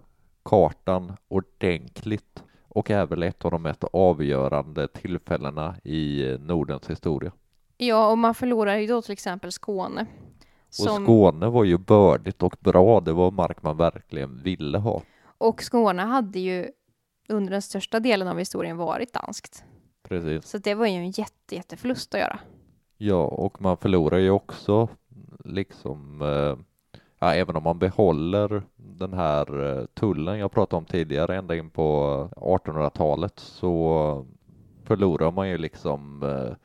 kartan 0.44 1.13
ordentligt 1.28 2.44
och 2.75 2.91
är 2.91 3.05
väl 3.05 3.23
ett 3.23 3.45
av 3.45 3.51
de 3.51 3.61
mest 3.61 3.83
avgörande 3.83 4.88
tillfällena 4.88 5.75
i 5.83 6.29
eh, 6.29 6.39
Nordens 6.39 6.89
historia. 6.89 7.31
Ja, 7.77 8.11
och 8.11 8.17
man 8.17 8.35
förlorar 8.35 8.75
ju 8.75 8.88
då 8.88 9.01
till 9.01 9.11
exempel 9.13 9.51
Skåne. 9.51 10.05
Och 10.67 11.03
Skåne 11.03 11.49
var 11.49 11.63
ju 11.63 11.77
bördigt 11.77 12.43
och 12.43 12.57
bra, 12.59 12.99
det 12.99 13.13
var 13.13 13.31
mark 13.31 13.63
man 13.63 13.77
verkligen 13.77 14.43
ville 14.43 14.77
ha. 14.77 15.01
Och 15.38 15.63
Skåne 15.63 16.01
hade 16.01 16.39
ju 16.39 16.67
under 17.29 17.51
den 17.51 17.61
största 17.61 17.99
delen 17.99 18.27
av 18.27 18.38
historien 18.38 18.77
varit 18.77 19.13
danskt. 19.13 19.63
Precis. 20.03 20.45
Så 20.45 20.57
det 20.57 20.73
var 20.73 20.85
ju 20.85 20.93
en 20.93 21.11
jätte, 21.11 21.55
jätteförlust 21.55 22.13
att 22.13 22.19
göra. 22.21 22.39
Ja, 22.97 23.23
och 23.23 23.61
man 23.61 23.77
förlorar 23.77 24.17
ju 24.17 24.29
också 24.29 24.89
liksom, 25.45 26.21
eh, 26.21 26.57
ja, 27.19 27.34
även 27.34 27.56
om 27.56 27.63
man 27.63 27.80
behåller 27.80 28.63
den 28.75 29.13
här 29.13 29.78
eh, 29.80 29.86
tullen 29.86 30.39
jag 30.39 30.51
pratade 30.51 30.78
om 30.78 30.86
tidigare 30.86 31.38
ända 31.38 31.56
in 31.56 31.69
på 31.69 32.30
1800-talet 32.36 33.39
så 33.39 34.25
förlorar 34.84 35.32
man 35.32 35.49
ju 35.49 35.58
liksom 35.58 36.23
eh, 36.23 36.56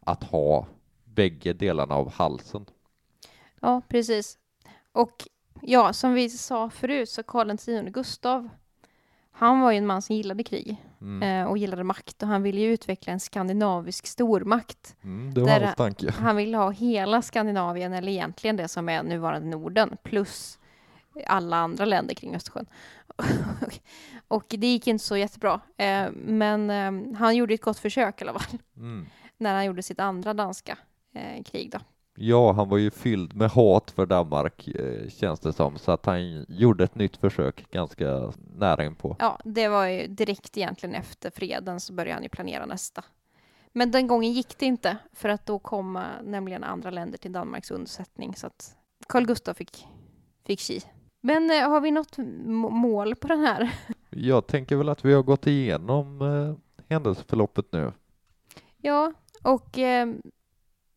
att 0.00 0.24
ha 0.24 0.66
bägge 1.04 1.52
delarna 1.52 1.94
av 1.94 2.12
halsen. 2.12 2.66
Ja, 3.60 3.82
precis. 3.88 4.38
Och 4.92 5.28
ja, 5.62 5.92
som 5.92 6.14
vi 6.14 6.30
sa 6.30 6.70
förut 6.70 7.08
så 7.08 7.22
Karl 7.22 7.50
X 7.50 7.66
Gustav, 7.92 8.48
han 9.40 9.60
var 9.60 9.70
ju 9.72 9.78
en 9.78 9.86
man 9.86 10.02
som 10.02 10.16
gillade 10.16 10.44
krig 10.44 10.76
Mm. 11.00 11.22
eh, 11.22 11.50
och 11.50 11.58
gillade 11.58 11.84
makt 11.84 12.22
och 12.22 12.28
han 12.28 12.42
ville 12.42 12.60
ju 12.60 12.72
utveckla 12.72 13.12
en 13.12 13.20
skandinavisk 13.20 14.06
stormakt. 14.06 14.96
Mm, 15.02 15.34
det 15.34 15.40
var 15.40 15.60
hans 15.60 15.76
tanke. 15.76 16.10
Han 16.18 16.36
ville 16.36 16.56
ha 16.56 16.70
hela 16.70 17.22
Skandinavien, 17.22 17.92
eller 17.92 18.12
egentligen 18.12 18.56
det 18.56 18.68
som 18.68 18.88
är 18.88 19.02
nuvarande 19.02 19.48
Norden, 19.48 19.96
plus 20.02 20.58
alla 21.26 21.56
andra 21.56 21.84
länder 21.84 22.14
kring 22.14 22.34
Östersjön. 22.36 22.66
och 24.28 24.44
det 24.48 24.66
gick 24.66 24.86
inte 24.86 25.04
så 25.04 25.16
jättebra. 25.16 25.60
Eh, 25.76 26.10
men 26.12 26.70
eh, 26.70 27.16
han 27.18 27.36
gjorde 27.36 27.54
ett 27.54 27.62
gott 27.62 27.78
försök 27.78 28.22
i 28.22 28.24
alla 28.24 28.38
fall, 28.38 28.58
Mm. 28.76 29.06
när 29.36 29.54
han 29.54 29.64
gjorde 29.64 29.82
sitt 29.82 30.00
andra 30.00 30.34
danska 30.34 30.78
krig 31.44 31.70
då. 31.70 31.78
Ja, 32.14 32.52
han 32.52 32.68
var 32.68 32.78
ju 32.78 32.90
fylld 32.90 33.36
med 33.36 33.50
hat 33.50 33.90
för 33.90 34.06
Danmark 34.06 34.68
eh, 34.68 35.08
känns 35.08 35.40
det 35.40 35.52
som, 35.52 35.78
så 35.78 35.92
att 35.92 36.06
han 36.06 36.46
gjorde 36.48 36.84
ett 36.84 36.94
nytt 36.94 37.16
försök 37.16 37.70
ganska 37.70 38.32
nära 38.56 38.84
inpå. 38.84 39.16
Ja, 39.18 39.38
det 39.44 39.68
var 39.68 39.86
ju 39.86 40.06
direkt 40.06 40.56
egentligen 40.56 40.94
efter 40.94 41.30
freden 41.30 41.80
så 41.80 41.92
började 41.92 42.14
han 42.14 42.22
ju 42.22 42.28
planera 42.28 42.66
nästa. 42.66 43.04
Men 43.72 43.90
den 43.90 44.06
gången 44.06 44.32
gick 44.32 44.58
det 44.58 44.66
inte, 44.66 44.96
för 45.12 45.28
att 45.28 45.46
då 45.46 45.58
kom 45.58 45.96
eh, 45.96 46.02
nämligen 46.22 46.64
andra 46.64 46.90
länder 46.90 47.18
till 47.18 47.32
Danmarks 47.32 47.70
undsättning, 47.70 48.34
så 48.36 48.46
att 48.46 48.76
Carl 49.08 49.26
Gustaf 49.26 49.56
fick, 49.56 49.86
fick 50.46 50.60
ki. 50.60 50.80
Men 51.20 51.50
eh, 51.50 51.70
har 51.70 51.80
vi 51.80 51.90
något 51.90 52.18
mål 52.70 53.14
på 53.14 53.28
den 53.28 53.40
här? 53.40 53.70
Jag 54.10 54.46
tänker 54.46 54.76
väl 54.76 54.88
att 54.88 55.04
vi 55.04 55.12
har 55.12 55.22
gått 55.22 55.46
igenom 55.46 56.20
händelseförloppet 56.88 57.72
nu. 57.72 57.92
Ja, 58.76 59.12
och 59.42 59.78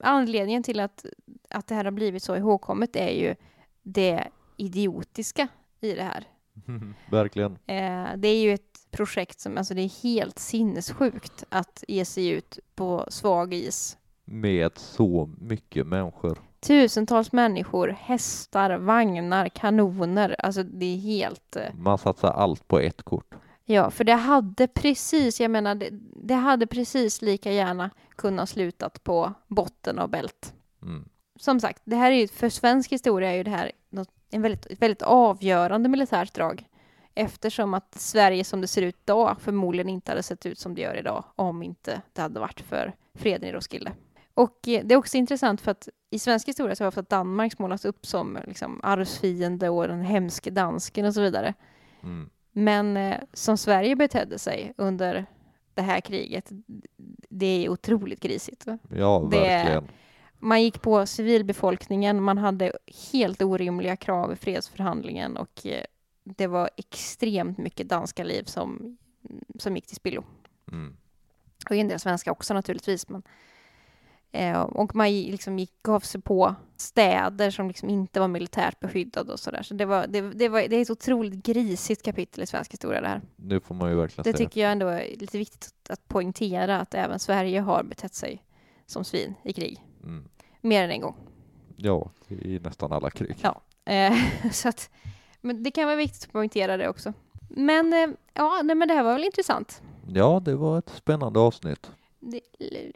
anledningen 0.04 0.64
till 0.64 0.80
att, 0.80 1.06
att 1.50 1.68
det 1.68 1.76
här 1.76 1.84
har 1.84 1.92
blivit 1.92 2.24
så 2.24 2.36
ihågkommet 2.36 2.96
är 2.96 3.10
ju 3.12 3.36
det 3.84 4.28
idiotiska 4.58 5.48
i 5.82 5.94
det 5.94 6.04
här. 6.04 6.28
Verkligen. 7.12 7.52
Eh, 7.52 8.08
det 8.18 8.28
är 8.28 8.42
ju 8.42 8.54
ett 8.54 8.88
projekt 8.92 9.40
som, 9.40 9.58
alltså 9.58 9.74
det 9.74 9.82
är 9.82 10.04
helt 10.04 10.40
sinnessjukt 10.40 11.44
att 11.50 11.84
ge 11.88 12.06
sig 12.06 12.28
ut 12.30 12.60
på 12.76 13.06
svag 13.10 13.54
is. 13.54 13.98
Med 14.26 14.78
så 14.78 15.30
mycket 15.38 15.88
människor. 15.88 16.38
Tusentals 16.60 17.32
människor, 17.32 17.88
hästar, 17.88 18.78
vagnar, 18.78 19.50
kanoner, 19.50 20.36
alltså 20.40 20.64
det 20.64 20.86
är 20.86 20.98
helt... 20.98 21.56
Eh, 21.56 21.74
Man 21.74 21.98
satsar 21.98 22.32
allt 22.32 22.68
på 22.68 22.80
ett 22.80 23.04
kort. 23.04 23.36
Ja, 23.66 23.92
för 23.92 24.04
det 24.04 24.14
hade 24.14 24.68
precis, 24.68 25.42
jag 25.42 25.52
menar, 25.52 25.76
det, 25.76 25.90
det 26.24 26.34
hade 26.34 26.68
precis 26.68 27.22
lika 27.22 27.52
gärna 27.52 27.90
kunnat 28.16 28.50
slutat 28.50 29.04
på 29.04 29.34
botten 29.48 30.00
av 30.00 30.10
bält. 30.10 30.54
Mm. 30.82 31.06
som 31.40 31.60
sagt, 31.60 31.82
det 31.86 31.96
här 31.96 32.12
är 32.12 32.16
ju, 32.16 32.28
för 32.28 32.50
svensk 32.50 32.92
historia 32.92 33.32
är 33.32 33.36
ju 33.36 33.44
det 33.44 33.52
här 33.52 33.72
något, 33.90 34.10
en 34.30 34.42
väldigt, 34.42 34.66
ett 34.66 34.82
väldigt 34.82 35.02
avgörande 35.02 35.90
militärt 35.90 36.34
drag. 36.34 36.68
Eftersom 37.16 37.74
att 37.74 37.96
Sverige 37.96 38.44
som 38.44 38.62
det 38.62 38.68
ser 38.68 38.82
ut 38.82 38.98
idag 39.04 39.38
förmodligen 39.40 39.90
inte 39.90 40.12
hade 40.12 40.24
sett 40.24 40.46
ut 40.46 40.60
som 40.60 40.76
det 40.76 40.82
gör 40.82 40.98
idag 40.98 41.24
om 41.36 41.64
inte 41.64 42.02
det 42.14 42.22
hade 42.22 42.40
varit 42.40 42.62
för 42.62 42.94
freden 43.14 43.50
i 43.50 43.52
Roskilde. 43.52 43.92
Och 44.34 44.68
eh, 44.68 44.86
det 44.86 44.94
är 44.94 44.98
också 44.98 45.18
intressant 45.18 45.62
för 45.62 45.72
att 45.72 45.90
i 46.10 46.20
svensk 46.20 46.48
historia 46.48 46.76
så 46.76 46.84
har 46.84 46.88
ofta 46.88 47.02
Danmark 47.02 47.60
målas 47.60 47.86
upp 47.86 48.06
som 48.06 48.38
liksom, 48.48 48.80
arvsfiende 48.84 49.70
och 49.70 49.88
den 49.88 50.02
hemske 50.02 50.50
dansken 50.50 51.06
och 51.06 51.14
så 51.14 51.22
vidare. 51.22 51.54
Mm. 52.04 52.30
Men 52.54 52.98
eh, 52.98 53.18
som 53.34 53.58
Sverige 53.58 53.96
betedde 53.96 54.40
sig 54.40 54.74
under 54.78 55.26
det 55.74 55.82
här 55.82 56.02
kriget, 56.02 56.50
det 57.30 57.66
är 57.66 57.70
otroligt 57.70 58.20
grisigt. 58.20 58.66
Ja, 58.90 59.28
Det- 59.32 59.40
verkligen. 59.40 59.88
Man 60.40 60.64
gick 60.64 60.82
på 60.82 61.06
civilbefolkningen, 61.06 62.24
man 62.24 62.38
hade 62.38 62.72
helt 63.12 63.42
orimliga 63.42 63.96
krav 63.96 64.34
i 64.34 64.36
fredsförhandlingen 64.36 65.38
och 65.38 65.66
eh, 65.66 65.84
det 66.24 66.48
var 66.48 66.70
extremt 66.78 67.58
mycket 67.58 67.90
danska 67.90 68.24
liv 68.24 68.44
som, 68.44 68.98
som 69.60 69.76
gick 69.76 69.88
till 69.88 69.96
spillo. 69.96 70.24
Mm. 70.72 70.96
Och 71.70 71.76
en 71.76 71.88
del 71.88 72.00
svenska 72.00 72.32
också 72.32 72.54
naturligtvis. 72.54 73.10
Men, 73.10 73.24
eh, 74.34 74.62
och 74.62 74.96
man 74.96 75.12
liksom 75.12 75.60
gick, 75.60 75.84
gav 75.84 76.00
sig 76.00 76.22
på 76.22 76.56
städer 76.78 77.52
som 77.52 77.68
liksom 77.68 77.90
inte 77.90 78.20
var 78.20 78.28
militärt 78.28 78.80
beskyddade 78.80 79.32
och 79.34 79.40
sådär. 79.40 79.64
Så 79.64 79.74
det, 79.74 79.86
var, 79.86 80.08
det, 80.08 80.22
det, 80.22 80.50
var, 80.50 80.62
det 80.62 80.76
är 80.76 80.82
ett 80.82 80.90
otroligt 80.90 81.34
grisigt 81.46 82.04
kapitel 82.04 82.44
i 82.44 82.46
svensk 82.46 82.74
historia 82.74 83.02
det 83.02 83.08
här. 83.08 83.22
Nu 83.36 83.60
får 83.60 83.76
man 83.76 83.90
ju 83.90 83.96
verkligen 83.96 84.32
Det 84.32 84.38
tycker 84.38 84.62
jag 84.62 84.72
ändå 84.72 84.88
är 84.88 85.18
lite 85.18 85.38
viktigt 85.38 85.90
att 85.90 86.08
poängtera 86.08 86.80
att 86.80 86.94
även 86.94 87.20
Sverige 87.20 87.60
har 87.60 87.84
betett 87.84 88.14
sig 88.14 88.44
som 88.86 89.04
svin 89.04 89.36
i 89.44 89.54
krig. 89.54 89.86
Mm. 90.04 90.30
Mer 90.62 90.84
än 90.84 90.92
en 90.92 91.02
gång. 91.02 91.16
Ja, 91.76 92.12
i 92.28 92.60
nästan 92.60 92.92
alla 92.92 93.10
krig. 93.10 93.36
Ja. 93.42 93.62
Eh, 93.86 94.14
så 94.52 94.70
att, 94.70 94.90
men 95.42 95.64
det 95.64 95.72
kan 95.72 95.86
vara 95.86 95.96
viktigt 95.96 96.24
att 96.24 96.32
poängtera 96.32 96.78
det 96.78 96.90
också. 96.90 97.14
Men 97.50 97.94
eh, 97.94 98.10
ja, 98.34 98.62
nej, 98.64 98.76
men 98.76 98.88
det 98.88 98.94
här 98.94 99.04
var 99.04 99.14
väl 99.14 99.24
intressant. 99.24 99.82
Ja, 100.08 100.42
det 100.46 100.56
var 100.56 100.78
ett 100.78 100.90
spännande 100.90 101.40
avsnitt. 101.40 101.92
Det, 102.32 102.42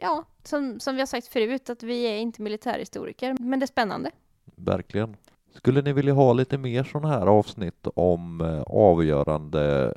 ja, 0.00 0.24
som, 0.44 0.80
som 0.80 0.94
vi 0.94 1.00
har 1.00 1.06
sagt 1.06 1.26
förut, 1.26 1.70
att 1.70 1.82
vi 1.82 2.02
är 2.02 2.16
inte 2.16 2.42
militärhistoriker, 2.42 3.36
men 3.40 3.60
det 3.60 3.64
är 3.64 3.66
spännande. 3.66 4.10
Verkligen. 4.56 5.16
Skulle 5.54 5.82
ni 5.82 5.92
vilja 5.92 6.12
ha 6.12 6.32
lite 6.32 6.58
mer 6.58 6.84
sådana 6.84 7.08
här 7.08 7.26
avsnitt 7.26 7.86
om 7.94 8.40
eh, 8.40 8.62
avgörande 8.62 9.92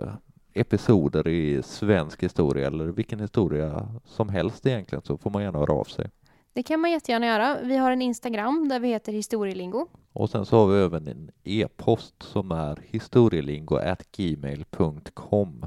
episoder 0.54 1.28
i 1.28 1.64
svensk 1.64 2.24
historia 2.24 2.68
eller 2.68 2.86
vilken 2.86 3.20
historia 3.20 3.88
som 4.06 4.30
helst 4.30 4.66
egentligen 4.66 5.02
så 5.02 5.18
får 5.18 5.30
man 5.30 5.44
gärna 5.44 5.60
höra 5.60 5.74
av 5.74 5.84
sig. 5.84 6.10
Det 6.54 6.64
kan 6.64 6.80
man 6.80 6.92
jättegärna 6.92 7.26
göra. 7.26 7.58
Vi 7.64 7.78
har 7.78 7.92
en 7.92 8.02
Instagram 8.02 8.68
där 8.68 8.80
vi 8.80 8.88
heter 8.88 9.12
historielingo. 9.12 9.88
Och 10.14 10.30
sen 10.30 10.46
så 10.46 10.58
har 10.58 10.68
vi 10.68 10.82
även 10.82 11.08
en 11.08 11.32
e-post 11.44 12.24
som 12.24 12.52
är 12.52 12.80
historielingo@gmail.com. 12.84 15.66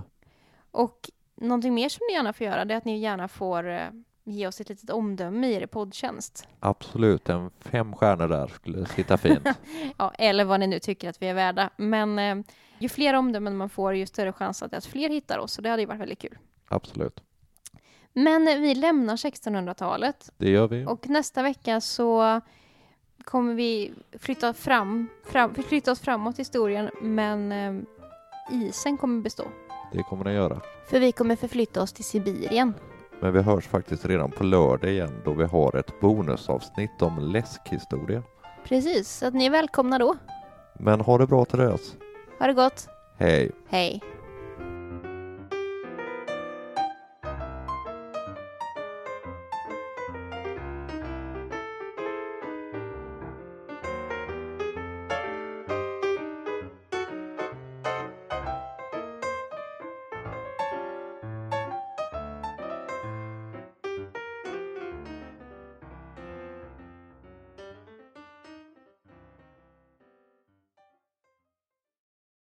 Och 0.71 1.11
någonting 1.37 1.75
mer 1.75 1.89
som 1.89 2.01
ni 2.09 2.15
gärna 2.15 2.33
får 2.33 2.47
göra, 2.47 2.65
det 2.65 2.75
är 2.75 2.79
att 2.79 2.85
ni 2.85 2.99
gärna 2.99 3.29
får 3.29 3.69
eh, 3.69 3.89
ge 4.25 4.47
oss 4.47 4.61
ett 4.61 4.69
litet 4.69 4.91
omdöme 4.91 5.47
i 5.47 5.55
er 5.55 5.67
poddtjänst. 5.67 6.49
Absolut, 6.61 7.29
en 7.29 7.51
fem 7.61 7.97
stjärnor 7.97 8.29
där 8.29 8.47
skulle 8.47 8.87
sitta 8.87 9.17
fint. 9.17 9.49
Ja, 9.99 10.13
eller 10.19 10.45
vad 10.45 10.61
ni 10.61 10.67
nu 10.67 10.79
tycker 10.79 11.09
att 11.09 11.23
vi 11.23 11.29
är 11.29 11.35
värda. 11.35 11.71
Men 11.77 12.19
eh, 12.19 12.37
ju 12.79 12.89
fler 12.89 13.15
omdömen 13.15 13.57
man 13.57 13.69
får, 13.69 13.95
ju 13.95 14.07
större 14.07 14.33
chans 14.33 14.63
att, 14.63 14.75
att 14.75 14.87
fler 14.87 15.09
hittar 15.09 15.39
oss. 15.39 15.53
Så 15.53 15.63
det 15.63 15.69
hade 15.69 15.83
ju 15.83 15.87
varit 15.87 16.01
väldigt 16.01 16.19
kul. 16.19 16.39
Absolut, 16.69 17.23
Men 18.13 18.49
eh, 18.49 18.59
vi 18.59 18.75
lämnar 18.75 19.17
1600-talet 19.17 20.31
det 20.37 20.51
gör 20.51 20.69
vi. 20.69 20.87
och 20.87 21.09
nästa 21.09 21.43
vecka 21.43 21.81
så 21.81 22.41
kommer 23.25 23.55
vi 23.55 23.93
flytta, 24.19 24.53
fram, 24.55 25.09
fram, 25.25 25.55
flytta 25.55 25.93
oss 25.93 26.01
framåt 26.01 26.39
i 26.39 26.41
historien, 26.41 26.91
men 27.01 27.53
eh, 27.53 27.75
isen 28.51 28.97
kommer 28.97 29.23
bestå. 29.23 29.45
Det 29.95 30.03
kommer 30.03 30.25
den 30.25 30.35
göra. 30.35 30.61
För 30.87 31.01
vi 31.01 31.13
kommer 31.13 31.37
förflytta 31.37 31.83
oss 31.83 31.93
till 31.93 32.05
Sibirien. 32.05 32.75
Men 33.21 33.33
vi 33.33 33.43
hörs 33.43 33.67
faktiskt 33.67 34.07
redan 34.07 34.31
på 34.31 34.45
lördag 34.45 34.91
igen 34.91 35.23
då 35.25 35.33
vi 35.33 35.45
har 35.45 35.77
ett 35.77 36.01
bonusavsnitt 36.01 37.03
om 37.03 37.19
läskhistoria. 37.19 38.23
Precis, 38.65 39.11
så 39.11 39.27
att 39.27 39.35
ni 39.35 39.47
är 39.47 39.51
välkomna 39.51 39.99
då. 39.99 40.17
Men 40.79 41.01
ha 41.01 41.19
det 41.19 41.27
bra 41.27 41.45
till 41.45 41.59
dess. 41.59 41.95
Ha 42.39 42.47
det 42.47 42.53
gott. 42.53 42.89
Hej! 43.19 43.51
Hej. 43.69 44.03